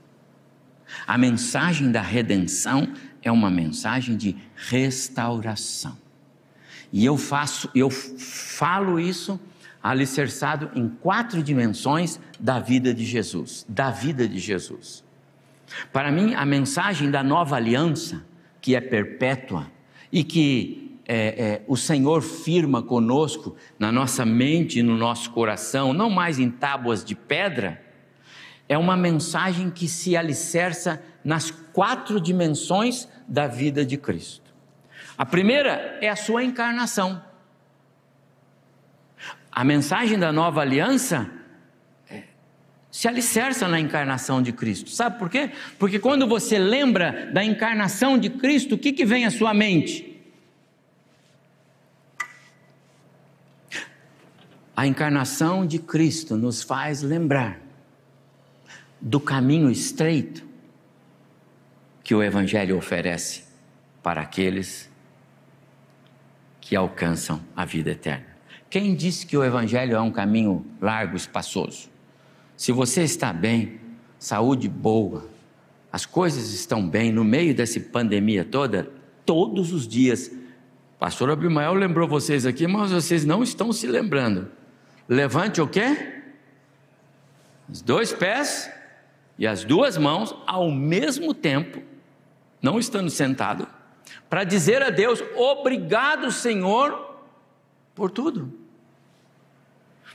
A 1.07 1.17
mensagem 1.17 1.91
da 1.91 2.01
redenção 2.01 2.93
é 3.21 3.31
uma 3.31 3.49
mensagem 3.49 4.15
de 4.15 4.35
restauração. 4.55 5.97
E 6.91 7.05
eu 7.05 7.17
faço, 7.17 7.69
eu 7.73 7.89
falo 7.89 8.99
isso 8.99 9.39
alicerçado 9.81 10.69
em 10.75 10.87
quatro 10.87 11.41
dimensões 11.41 12.19
da 12.39 12.59
vida 12.59 12.93
de 12.93 13.05
Jesus, 13.05 13.65
da 13.67 13.89
vida 13.89 14.27
de 14.27 14.39
Jesus. 14.39 15.03
Para 15.91 16.11
mim, 16.11 16.33
a 16.33 16.45
mensagem 16.45 17.09
da 17.09 17.23
nova 17.23 17.55
aliança, 17.55 18.23
que 18.59 18.75
é 18.75 18.81
perpétua, 18.81 19.67
e 20.11 20.23
que 20.23 20.99
é, 21.07 21.15
é, 21.17 21.61
o 21.67 21.77
Senhor 21.77 22.21
firma 22.21 22.83
conosco 22.83 23.55
na 23.79 23.91
nossa 23.91 24.25
mente 24.25 24.79
e 24.79 24.83
no 24.83 24.97
nosso 24.97 25.31
coração, 25.31 25.93
não 25.93 26.09
mais 26.09 26.37
em 26.37 26.49
tábuas 26.49 27.03
de 27.03 27.15
pedra, 27.15 27.81
é 28.71 28.77
uma 28.77 28.95
mensagem 28.95 29.69
que 29.69 29.85
se 29.85 30.15
alicerça 30.15 31.03
nas 31.25 31.51
quatro 31.51 32.21
dimensões 32.21 33.05
da 33.27 33.45
vida 33.45 33.85
de 33.85 33.97
Cristo. 33.97 34.49
A 35.17 35.25
primeira 35.25 35.99
é 35.99 36.07
a 36.07 36.15
sua 36.15 36.41
encarnação. 36.41 37.21
A 39.51 39.65
mensagem 39.65 40.17
da 40.17 40.31
nova 40.31 40.61
aliança 40.61 41.29
é, 42.09 42.23
se 42.89 43.09
alicerça 43.09 43.67
na 43.67 43.77
encarnação 43.77 44.41
de 44.41 44.53
Cristo. 44.53 44.89
Sabe 44.89 45.19
por 45.19 45.29
quê? 45.29 45.51
Porque 45.77 45.99
quando 45.99 46.25
você 46.25 46.57
lembra 46.57 47.29
da 47.33 47.43
encarnação 47.43 48.17
de 48.17 48.29
Cristo, 48.29 48.75
o 48.75 48.77
que, 48.77 48.93
que 48.93 49.03
vem 49.03 49.25
à 49.25 49.31
sua 49.31 49.53
mente? 49.53 50.23
A 54.73 54.87
encarnação 54.87 55.65
de 55.67 55.77
Cristo 55.77 56.37
nos 56.37 56.63
faz 56.63 57.01
lembrar 57.01 57.60
do 59.01 59.19
caminho 59.19 59.71
estreito 59.71 60.45
que 62.03 62.13
o 62.13 62.21
Evangelho 62.21 62.77
oferece 62.77 63.43
para 64.03 64.21
aqueles 64.21 64.89
que 66.59 66.75
alcançam 66.75 67.41
a 67.55 67.65
vida 67.65 67.91
eterna. 67.91 68.27
Quem 68.69 68.95
disse 68.95 69.25
que 69.25 69.35
o 69.35 69.43
Evangelho 69.43 69.95
é 69.95 70.01
um 70.01 70.11
caminho 70.11 70.65
largo, 70.79 71.17
espaçoso? 71.17 71.89
Se 72.55 72.71
você 72.71 73.03
está 73.03 73.33
bem, 73.33 73.79
saúde 74.19 74.69
boa, 74.69 75.27
as 75.91 76.05
coisas 76.05 76.53
estão 76.53 76.87
bem 76.87 77.11
no 77.11 77.23
meio 77.23 77.53
dessa 77.53 77.79
pandemia 77.79 78.45
toda, 78.45 78.89
todos 79.25 79.73
os 79.73 79.87
dias. 79.87 80.31
Pastor 80.97 81.31
Abimael 81.31 81.73
lembrou 81.73 82.07
vocês 82.07 82.45
aqui, 82.45 82.67
mas 82.67 82.91
vocês 82.91 83.25
não 83.25 83.43
estão 83.43 83.73
se 83.73 83.87
lembrando. 83.87 84.49
Levante 85.09 85.59
o 85.59 85.67
quê? 85.67 86.21
Os 87.67 87.81
dois 87.81 88.13
pés 88.13 88.71
e 89.41 89.47
as 89.47 89.63
duas 89.63 89.97
mãos 89.97 90.35
ao 90.45 90.69
mesmo 90.69 91.33
tempo, 91.33 91.81
não 92.61 92.77
estando 92.77 93.09
sentado, 93.09 93.67
para 94.29 94.43
dizer 94.43 94.83
a 94.83 94.91
Deus: 94.91 95.19
Obrigado, 95.35 96.31
Senhor, 96.31 97.17
por 97.95 98.11
tudo. 98.11 98.53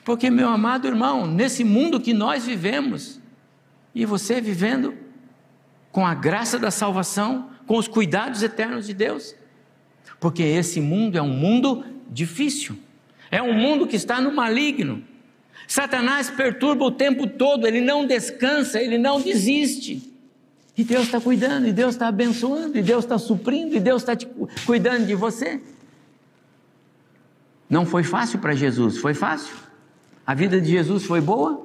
Porque, 0.04 0.30
meu 0.30 0.48
amado 0.48 0.86
irmão, 0.86 1.26
nesse 1.26 1.64
mundo 1.64 1.98
que 1.98 2.14
nós 2.14 2.46
vivemos, 2.46 3.20
e 3.92 4.04
você 4.04 4.40
vivendo 4.40 4.94
com 5.90 6.06
a 6.06 6.14
graça 6.14 6.56
da 6.56 6.70
salvação, 6.70 7.50
com 7.66 7.76
os 7.78 7.88
cuidados 7.88 8.44
eternos 8.44 8.86
de 8.86 8.94
Deus, 8.94 9.34
porque 10.20 10.44
esse 10.44 10.80
mundo 10.80 11.18
é 11.18 11.22
um 11.22 11.36
mundo 11.36 11.84
difícil, 12.08 12.78
é 13.28 13.42
um 13.42 13.54
mundo 13.54 13.88
que 13.88 13.96
está 13.96 14.20
no 14.20 14.32
maligno. 14.32 15.02
Satanás 15.66 16.30
perturba 16.30 16.84
o 16.84 16.90
tempo 16.90 17.26
todo, 17.26 17.66
ele 17.66 17.80
não 17.80 18.06
descansa, 18.06 18.80
ele 18.80 18.98
não 18.98 19.20
desiste. 19.20 20.12
E 20.76 20.84
Deus 20.84 21.06
está 21.06 21.20
cuidando, 21.20 21.66
e 21.66 21.72
Deus 21.72 21.94
está 21.94 22.08
abençoando, 22.08 22.76
e 22.76 22.82
Deus 22.82 23.04
está 23.04 23.18
suprindo, 23.18 23.74
e 23.74 23.80
Deus 23.80 24.02
está 24.02 24.16
cuidando 24.66 25.06
de 25.06 25.14
você. 25.14 25.60
Não 27.68 27.86
foi 27.86 28.04
fácil 28.04 28.38
para 28.38 28.54
Jesus, 28.54 28.98
foi 28.98 29.14
fácil? 29.14 29.54
A 30.26 30.34
vida 30.34 30.60
de 30.60 30.70
Jesus 30.70 31.04
foi 31.04 31.20
boa? 31.20 31.64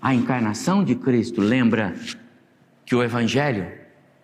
A 0.00 0.14
encarnação 0.14 0.82
de 0.82 0.94
Cristo 0.96 1.40
lembra 1.40 1.94
que 2.84 2.94
o 2.94 3.02
Evangelho 3.02 3.70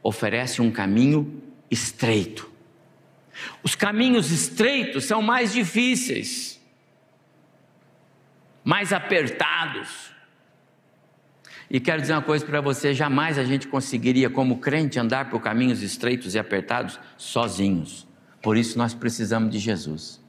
oferece 0.03 0.61
um 0.61 0.71
caminho 0.71 1.41
estreito. 1.71 2.51
Os 3.63 3.75
caminhos 3.75 4.33
estreitos 4.33 5.05
são 5.05 5.23
mais 5.23 5.53
difíceis, 5.53 6.58
mais 8.69 8.93
apertados. 8.93 10.13
E 11.71 11.81
quero 11.81 12.03
dizer 12.03 12.13
uma 12.13 12.21
coisa 12.21 12.45
para 12.45 12.61
você: 12.61 12.93
jamais 12.93 13.39
a 13.39 13.45
gente 13.45 13.67
conseguiria, 13.67 14.29
como 14.29 14.59
crente, 14.59 14.99
andar 14.99 15.31
por 15.31 15.41
caminhos 15.41 15.83
estreitos 15.83 16.35
e 16.35 16.39
apertados 16.39 17.01
sozinhos. 17.17 18.07
Por 18.43 18.59
isso 18.59 18.77
nós 18.77 18.93
precisamos 18.93 19.51
de 19.51 19.59
Jesus. 19.59 20.23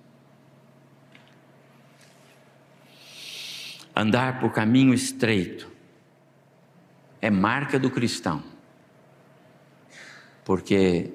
Andar 3.94 4.40
por 4.40 4.54
caminho 4.54 4.94
estreito 4.94 5.70
é 7.22 7.30
marca 7.30 7.78
do 7.78 7.92
cristão, 7.92 8.42
porque 10.46 11.12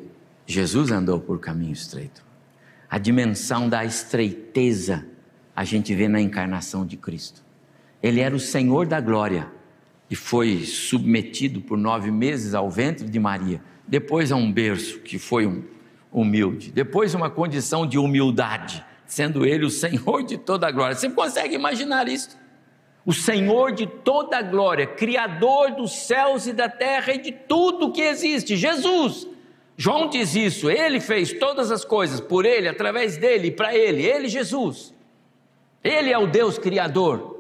Jesus 0.47 0.91
andou 0.91 1.19
por 1.19 1.41
caminho 1.41 1.73
estreito. 1.73 2.23
A 2.91 2.99
dimensão 2.99 3.67
da 3.67 3.83
estreiteza 3.83 5.14
a 5.55 5.65
gente 5.65 5.95
vê 5.95 6.09
na 6.09 6.21
encarnação 6.21 6.85
de 6.85 6.97
Cristo. 6.97 7.45
Ele 8.03 8.21
era 8.21 8.35
o 8.35 8.41
Senhor 8.41 8.87
da 8.87 9.01
glória 9.01 9.51
e 10.11 10.17
foi 10.17 10.65
submetido 10.65 11.61
por 11.61 11.79
nove 11.79 12.11
meses 12.11 12.55
ao 12.55 12.71
ventre 12.71 13.09
de 13.09 13.19
Maria, 13.19 13.63
depois 13.87 14.31
a 14.31 14.37
um 14.37 14.53
berço 14.53 15.01
que 15.01 15.19
foi 15.19 15.47
um 15.47 15.63
humilde, 16.13 16.71
depois 16.71 17.15
uma 17.15 17.31
condição 17.31 17.87
de 17.87 17.99
humildade, 17.99 18.85
sendo 19.07 19.45
ele 19.45 19.65
o 19.65 19.71
Senhor 19.71 20.23
de 20.23 20.37
toda 20.37 20.67
a 20.67 20.71
glória. 20.71 20.95
Você 20.95 21.09
consegue 21.11 21.55
imaginar 21.55 22.09
isso? 22.09 22.37
o 23.07 23.13
Senhor 23.13 23.73
de 23.73 23.87
toda 23.87 24.39
a 24.39 24.43
glória, 24.43 24.87
Criador 24.87 25.73
dos 25.73 25.93
céus 25.93 26.47
e 26.47 26.53
da 26.53 26.69
terra 26.69 27.13
e 27.13 27.19
de 27.19 27.33
tudo 27.33 27.93
que 27.93 28.01
existe, 28.01 28.57
Jesus. 28.57 29.27
João 29.77 30.09
diz 30.09 30.35
isso, 30.35 30.71
ele 30.71 31.01
fez 31.01 31.33
todas 31.33 31.71
as 31.71 31.85
coisas 31.85 32.21
por 32.21 32.47
ele, 32.47 32.69
através 32.69 33.17
dele 33.17 33.49
e 33.49 33.51
para 33.51 33.75
ele, 33.75 34.03
ele, 34.03 34.29
Jesus. 34.29 34.94
Ele 35.85 36.11
é 36.11 36.19
o 36.19 36.27
Deus 36.27 36.59
Criador. 36.59 37.39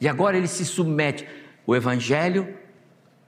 E 0.00 0.08
agora 0.08 0.36
ele 0.36 0.48
se 0.48 0.64
submete. 0.64 1.26
O 1.64 1.74
Evangelho, 1.74 2.58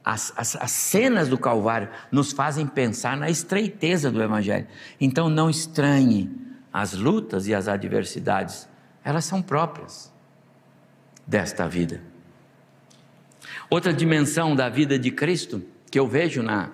as, 0.05 0.33
as, 0.37 0.57
as 0.57 0.71
cenas 0.73 1.29
do 1.29 1.39
Calvário, 1.39 1.89
nos 2.11 2.33
fazem 2.33 2.67
pensar 2.67 3.17
na 3.17 3.31
estreiteza 3.31 4.11
do 4.11 4.21
Evangelho. 4.21 4.67
Então 5.01 5.29
não 5.29 5.49
estranhe 5.49 6.31
as 6.73 6.95
lutas 6.95 7.47
e 7.47 7.55
as 7.55 7.69
adversidades, 7.69 8.69
elas 9.05 9.25
são 9.25 9.43
próprias 9.43 10.13
desta 11.27 11.69
vida. 11.69 12.01
Outra 13.69 13.93
dimensão 13.93 14.55
da 14.55 14.69
vida 14.69 14.99
de 14.99 15.11
Cristo 15.11 15.63
que 15.91 15.99
eu 15.99 16.07
vejo 16.07 16.43
na, 16.43 16.71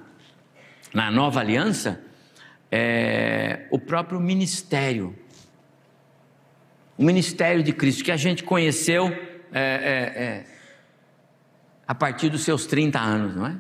na 0.93 1.11
nova 1.11 1.41
aliança 1.41 2.01
é 2.71 3.67
o 3.71 3.79
próprio 3.79 4.21
ministério. 4.21 5.15
O 6.97 7.05
ministério 7.05 7.63
de 7.63 7.73
Cristo 7.73 8.03
que 8.03 8.11
a 8.11 8.17
gente 8.17 8.43
conheceu 8.43 9.09
é, 9.53 9.61
é, 9.61 10.23
é, 10.23 10.45
a 11.87 11.95
partir 11.95 12.31
dos 12.31 12.43
seus 12.43 12.67
30 12.67 12.99
anos, 12.99 13.37
não 13.37 13.47
é? 13.47 13.57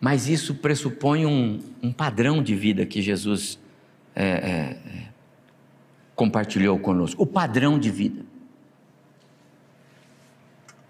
Mas 0.00 0.28
isso 0.28 0.56
pressupõe 0.56 1.26
um, 1.26 1.60
um 1.80 1.92
padrão 1.92 2.42
de 2.42 2.56
vida 2.56 2.84
que 2.84 3.00
Jesus 3.00 3.58
é, 4.14 4.24
é, 4.24 4.28
é, 4.28 5.08
compartilhou 6.14 6.78
conosco 6.78 7.22
o 7.22 7.26
padrão 7.26 7.78
de 7.78 7.90
vida. 7.90 8.24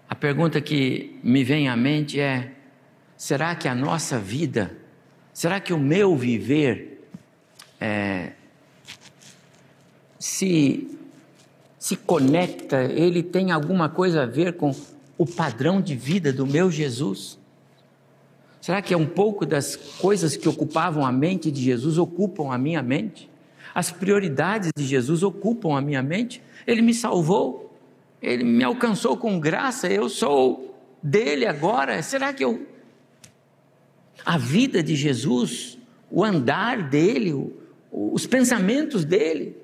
A 0.09 0.15
pergunta 0.15 0.59
que 0.59 1.19
me 1.23 1.43
vem 1.43 1.69
à 1.69 1.75
mente 1.75 2.19
é: 2.19 2.53
será 3.15 3.55
que 3.55 3.67
a 3.67 3.75
nossa 3.75 4.17
vida, 4.17 4.75
será 5.31 5.59
que 5.59 5.73
o 5.73 5.77
meu 5.77 6.15
viver 6.17 7.07
é, 7.79 8.33
se, 10.23 10.87
se 11.77 11.97
conecta, 11.97 12.81
ele 12.81 13.21
tem 13.21 13.51
alguma 13.51 13.89
coisa 13.89 14.23
a 14.23 14.25
ver 14.25 14.53
com 14.53 14.73
o 15.17 15.25
padrão 15.25 15.81
de 15.81 15.95
vida 15.95 16.31
do 16.31 16.47
meu 16.47 16.71
Jesus? 16.71 17.37
Será 18.61 18.81
que 18.81 18.93
é 18.93 18.97
um 18.97 19.05
pouco 19.05 19.45
das 19.45 19.75
coisas 19.75 20.37
que 20.37 20.47
ocupavam 20.47 21.05
a 21.05 21.11
mente 21.11 21.51
de 21.51 21.61
Jesus 21.61 21.97
ocupam 21.97 22.53
a 22.53 22.57
minha 22.57 22.81
mente? 22.81 23.29
As 23.75 23.91
prioridades 23.91 24.71
de 24.73 24.85
Jesus 24.85 25.23
ocupam 25.23 25.77
a 25.77 25.81
minha 25.81 26.01
mente? 26.01 26.41
Ele 26.65 26.81
me 26.81 26.93
salvou, 26.93 27.77
ele 28.21 28.45
me 28.45 28.63
alcançou 28.63 29.17
com 29.17 29.37
graça, 29.37 29.89
eu 29.89 30.07
sou 30.07 30.73
dele 31.03 31.45
agora. 31.45 32.01
Será 32.01 32.31
que 32.31 32.45
eu. 32.45 32.65
A 34.25 34.37
vida 34.37 34.81
de 34.81 34.95
Jesus, 34.95 35.77
o 36.09 36.23
andar 36.23 36.81
dele, 36.81 37.53
os 37.91 38.25
pensamentos 38.25 39.03
dele. 39.03 39.62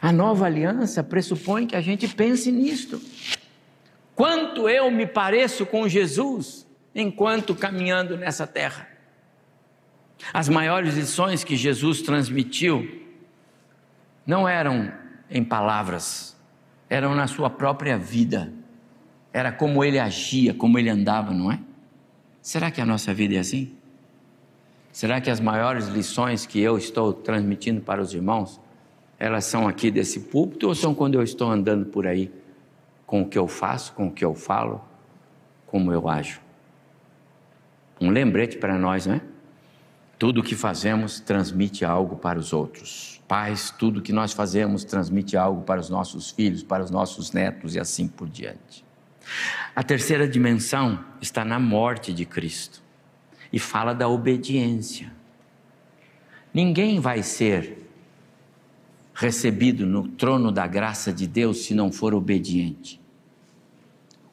A 0.00 0.12
nova 0.12 0.46
aliança 0.46 1.02
pressupõe 1.04 1.66
que 1.66 1.76
a 1.76 1.80
gente 1.80 2.08
pense 2.08 2.50
nisto. 2.50 3.00
Quanto 4.14 4.68
eu 4.68 4.90
me 4.90 5.06
pareço 5.06 5.66
com 5.66 5.88
Jesus 5.88 6.66
enquanto 6.94 7.54
caminhando 7.54 8.16
nessa 8.16 8.46
terra? 8.46 8.88
As 10.32 10.48
maiores 10.48 10.94
lições 10.94 11.44
que 11.44 11.56
Jesus 11.56 12.02
transmitiu 12.02 13.00
não 14.26 14.48
eram 14.48 14.92
em 15.30 15.42
palavras, 15.42 16.36
eram 16.88 17.14
na 17.14 17.26
sua 17.26 17.48
própria 17.48 17.98
vida. 17.98 18.52
Era 19.32 19.52
como 19.52 19.84
ele 19.84 19.98
agia, 19.98 20.52
como 20.52 20.78
ele 20.78 20.88
andava, 20.88 21.32
não 21.32 21.52
é? 21.52 21.60
Será 22.42 22.70
que 22.70 22.80
a 22.80 22.86
nossa 22.86 23.14
vida 23.14 23.34
é 23.34 23.38
assim? 23.38 23.74
Será 24.92 25.20
que 25.20 25.30
as 25.30 25.40
maiores 25.40 25.86
lições 25.86 26.46
que 26.46 26.60
eu 26.60 26.76
estou 26.76 27.12
transmitindo 27.12 27.80
para 27.80 28.02
os 28.02 28.12
irmãos, 28.12 28.60
elas 29.20 29.44
são 29.44 29.68
aqui 29.68 29.90
desse 29.90 30.18
púlpito 30.18 30.66
ou 30.66 30.74
são 30.74 30.94
quando 30.94 31.14
eu 31.14 31.22
estou 31.22 31.50
andando 31.50 31.84
por 31.84 32.06
aí, 32.06 32.32
com 33.04 33.20
o 33.20 33.28
que 33.28 33.36
eu 33.36 33.46
faço, 33.46 33.92
com 33.92 34.06
o 34.06 34.10
que 34.10 34.24
eu 34.24 34.34
falo, 34.34 34.80
como 35.66 35.92
eu 35.92 36.08
ajo? 36.08 36.40
Um 38.00 38.08
lembrete 38.08 38.56
para 38.56 38.78
nós, 38.78 39.04
não 39.04 39.16
é? 39.16 39.20
Tudo 40.18 40.40
o 40.40 40.42
que 40.42 40.54
fazemos 40.54 41.20
transmite 41.20 41.84
algo 41.84 42.16
para 42.16 42.38
os 42.38 42.54
outros. 42.54 43.20
Pais, 43.28 43.70
tudo 43.70 44.00
que 44.00 44.12
nós 44.12 44.32
fazemos 44.32 44.84
transmite 44.84 45.36
algo 45.36 45.62
para 45.62 45.80
os 45.80 45.90
nossos 45.90 46.30
filhos, 46.30 46.62
para 46.62 46.82
os 46.82 46.90
nossos 46.90 47.30
netos 47.32 47.74
e 47.74 47.80
assim 47.80 48.08
por 48.08 48.26
diante. 48.26 48.84
A 49.76 49.82
terceira 49.82 50.26
dimensão 50.26 51.04
está 51.20 51.44
na 51.44 51.58
morte 51.58 52.12
de 52.12 52.24
Cristo 52.24 52.82
e 53.52 53.58
fala 53.58 53.94
da 53.94 54.08
obediência. 54.08 55.12
Ninguém 56.54 56.98
vai 56.98 57.22
ser 57.22 57.89
recebido 59.20 59.84
no 59.84 60.08
trono 60.08 60.50
da 60.50 60.66
graça 60.66 61.12
de 61.12 61.26
Deus 61.26 61.66
se 61.66 61.74
não 61.74 61.92
for 61.92 62.14
obediente. 62.14 62.98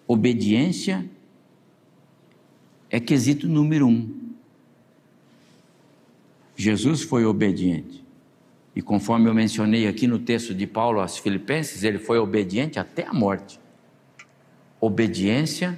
Obediência 0.07 1.05
é 2.89 2.97
quesito 2.97 3.49
número 3.49 3.85
um. 3.85 4.31
Jesus 6.55 7.01
foi 7.01 7.25
obediente. 7.25 8.01
E 8.73 8.81
conforme 8.81 9.29
eu 9.29 9.33
mencionei 9.33 9.89
aqui 9.89 10.07
no 10.07 10.19
texto 10.19 10.55
de 10.55 10.65
Paulo 10.65 11.01
aos 11.01 11.17
Filipenses, 11.17 11.83
ele 11.83 11.99
foi 11.99 12.17
obediente 12.17 12.79
até 12.79 13.05
a 13.05 13.13
morte. 13.13 13.59
Obediência 14.79 15.77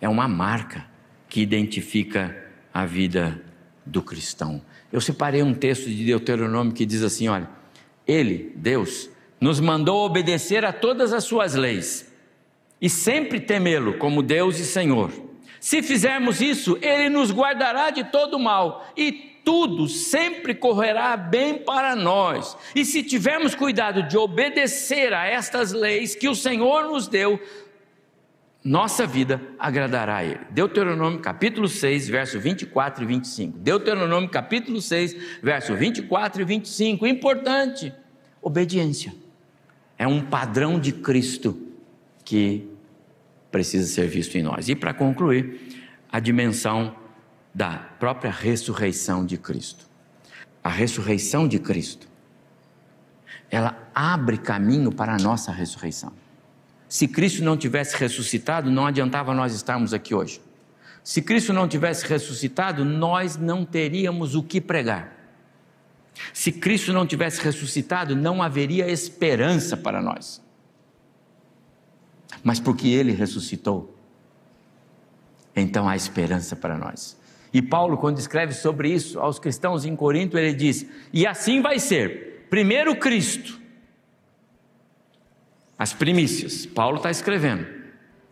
é 0.00 0.08
uma 0.08 0.26
marca 0.26 0.84
que 1.28 1.40
identifica 1.40 2.36
a 2.74 2.84
vida 2.84 3.40
do 3.86 4.02
cristão. 4.02 4.60
Eu 4.92 5.00
separei 5.00 5.44
um 5.44 5.54
texto 5.54 5.88
de 5.88 6.04
Deuteronômio 6.04 6.72
que 6.72 6.84
diz 6.84 7.04
assim: 7.04 7.28
olha, 7.28 7.57
ele, 8.08 8.52
Deus, 8.56 9.10
nos 9.38 9.60
mandou 9.60 10.04
obedecer 10.04 10.64
a 10.64 10.72
todas 10.72 11.12
as 11.12 11.24
suas 11.24 11.54
leis 11.54 12.10
e 12.80 12.88
sempre 12.88 13.38
temê-lo 13.38 13.98
como 13.98 14.22
Deus 14.22 14.58
e 14.58 14.64
Senhor. 14.64 15.12
Se 15.60 15.82
fizermos 15.82 16.40
isso, 16.40 16.78
ele 16.80 17.08
nos 17.08 17.30
guardará 17.30 17.90
de 17.90 18.04
todo 18.04 18.38
mal 18.38 18.86
e 18.96 19.12
tudo 19.44 19.88
sempre 19.88 20.54
correrá 20.54 21.16
bem 21.16 21.58
para 21.58 21.96
nós. 21.96 22.56
E 22.74 22.84
se 22.84 23.02
tivermos 23.02 23.54
cuidado 23.54 24.02
de 24.02 24.16
obedecer 24.16 25.12
a 25.12 25.26
estas 25.26 25.72
leis 25.72 26.14
que 26.14 26.28
o 26.28 26.34
Senhor 26.34 26.84
nos 26.84 27.08
deu, 27.08 27.40
nossa 28.68 29.06
vida 29.06 29.40
agradará 29.58 30.16
a 30.16 30.24
Ele. 30.24 30.40
Deuteronômio 30.50 31.20
capítulo 31.20 31.66
6, 31.66 32.06
verso 32.08 32.38
24 32.38 33.02
e 33.02 33.06
25. 33.06 33.58
Deuteronômio 33.58 34.28
capítulo 34.28 34.82
6, 34.82 35.40
verso 35.42 35.74
24 35.74 36.42
e 36.42 36.44
25. 36.44 37.06
Importante, 37.06 37.94
obediência. 38.42 39.14
É 39.96 40.06
um 40.06 40.20
padrão 40.20 40.78
de 40.78 40.92
Cristo 40.92 41.58
que 42.22 42.68
precisa 43.50 43.86
ser 43.86 44.06
visto 44.06 44.36
em 44.36 44.42
nós. 44.42 44.68
E 44.68 44.76
para 44.76 44.92
concluir, 44.92 45.80
a 46.12 46.20
dimensão 46.20 46.94
da 47.54 47.78
própria 47.98 48.30
ressurreição 48.30 49.24
de 49.24 49.38
Cristo. 49.38 49.88
A 50.62 50.68
ressurreição 50.68 51.48
de 51.48 51.58
Cristo, 51.58 52.06
ela 53.50 53.88
abre 53.94 54.36
caminho 54.36 54.92
para 54.92 55.14
a 55.14 55.18
nossa 55.18 55.50
ressurreição. 55.50 56.12
Se 56.88 57.06
Cristo 57.06 57.44
não 57.44 57.56
tivesse 57.56 57.96
ressuscitado, 57.96 58.70
não 58.70 58.86
adiantava 58.86 59.34
nós 59.34 59.54
estarmos 59.54 59.92
aqui 59.92 60.14
hoje. 60.14 60.40
Se 61.04 61.20
Cristo 61.22 61.52
não 61.52 61.68
tivesse 61.68 62.06
ressuscitado, 62.06 62.84
nós 62.84 63.36
não 63.36 63.64
teríamos 63.64 64.34
o 64.34 64.42
que 64.42 64.60
pregar. 64.60 65.16
Se 66.32 66.50
Cristo 66.50 66.92
não 66.92 67.06
tivesse 67.06 67.40
ressuscitado, 67.40 68.16
não 68.16 68.42
haveria 68.42 68.90
esperança 68.90 69.76
para 69.76 70.02
nós. 70.02 70.42
Mas 72.42 72.58
porque 72.58 72.88
Ele 72.88 73.12
ressuscitou, 73.12 73.96
então 75.54 75.88
há 75.88 75.96
esperança 75.96 76.56
para 76.56 76.76
nós. 76.76 77.16
E 77.52 77.62
Paulo, 77.62 77.96
quando 77.96 78.18
escreve 78.18 78.52
sobre 78.52 78.92
isso 78.92 79.18
aos 79.18 79.38
cristãos 79.38 79.84
em 79.84 79.96
Corinto, 79.96 80.36
ele 80.36 80.52
diz: 80.52 80.86
E 81.12 81.26
assim 81.26 81.62
vai 81.62 81.78
ser. 81.78 82.46
Primeiro 82.50 82.96
Cristo, 82.96 83.60
as 85.78 85.92
primícias. 85.92 86.66
Paulo 86.66 86.96
está 86.96 87.10
escrevendo 87.10 87.78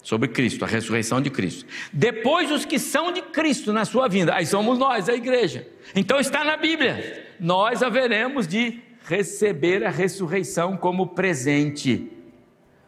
sobre 0.02 0.28
Cristo, 0.28 0.64
a 0.64 0.68
ressurreição 0.68 1.20
de 1.20 1.30
Cristo. 1.30 1.64
Depois 1.92 2.50
os 2.50 2.64
que 2.64 2.78
são 2.78 3.12
de 3.12 3.22
Cristo 3.22 3.72
na 3.72 3.84
sua 3.84 4.08
vinda. 4.08 4.34
Aí 4.34 4.46
somos 4.46 4.78
nós, 4.78 5.08
a 5.08 5.14
igreja. 5.14 5.66
Então 5.94 6.18
está 6.18 6.44
na 6.44 6.56
Bíblia. 6.56 7.26
Nós 7.38 7.82
haveremos 7.82 8.46
de 8.46 8.80
receber 9.04 9.84
a 9.84 9.90
ressurreição 9.90 10.76
como 10.76 11.08
presente. 11.08 12.10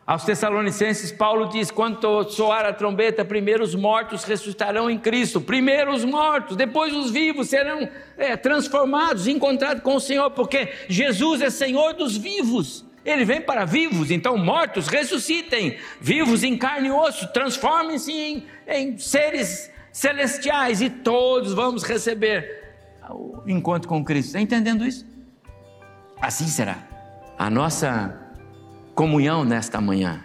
Aos 0.06 0.24
Tessalonicenses, 0.24 1.12
Paulo 1.12 1.48
diz: 1.48 1.70
quando 1.70 2.24
soar 2.30 2.64
a 2.64 2.72
trombeta, 2.72 3.24
primeiro 3.24 3.62
os 3.62 3.74
mortos 3.74 4.24
ressuscitarão 4.24 4.90
em 4.90 4.98
Cristo, 4.98 5.40
primeiro 5.40 5.92
os 5.92 6.04
mortos, 6.04 6.56
depois 6.56 6.94
os 6.94 7.10
vivos 7.10 7.48
serão 7.48 7.88
é, 8.16 8.36
transformados, 8.36 9.26
encontrados 9.26 9.82
com 9.82 9.96
o 9.96 10.00
Senhor, 10.00 10.30
porque 10.30 10.72
Jesus 10.88 11.42
é 11.42 11.50
Senhor 11.50 11.92
dos 11.92 12.16
vivos. 12.16 12.87
Ele 13.08 13.24
vem 13.24 13.40
para 13.40 13.64
vivos, 13.64 14.10
então 14.10 14.36
mortos 14.36 14.86
ressuscitem, 14.86 15.78
vivos 15.98 16.44
em 16.44 16.58
carne 16.58 16.88
e 16.88 16.90
osso, 16.90 17.32
transformem-se 17.32 18.12
em, 18.12 18.46
em 18.66 18.98
seres 18.98 19.70
celestiais 19.90 20.82
e 20.82 20.90
todos 20.90 21.54
vamos 21.54 21.84
receber 21.84 22.74
o 23.08 23.42
encontro 23.46 23.88
com 23.88 24.04
Cristo. 24.04 24.28
Está 24.28 24.40
entendendo 24.42 24.86
isso? 24.86 25.06
Assim 26.20 26.46
será. 26.46 26.86
A 27.38 27.48
nossa 27.48 28.14
comunhão 28.94 29.42
nesta 29.42 29.80
manhã 29.80 30.22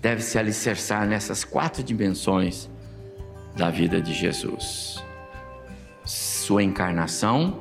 deve 0.00 0.22
se 0.22 0.38
alicerçar 0.38 1.04
nessas 1.04 1.42
quatro 1.42 1.82
dimensões 1.82 2.70
da 3.56 3.68
vida 3.68 4.00
de 4.00 4.14
Jesus: 4.14 5.02
sua 6.04 6.62
encarnação, 6.62 7.58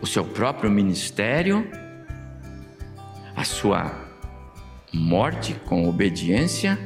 o 0.00 0.06
seu 0.06 0.24
próprio 0.24 0.70
ministério, 0.70 1.68
a 3.36 3.44
sua 3.44 3.94
morte 4.92 5.54
com 5.66 5.86
obediência 5.86 6.78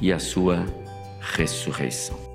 e 0.00 0.10
a 0.10 0.18
sua 0.18 0.64
ressurreição. 1.20 2.31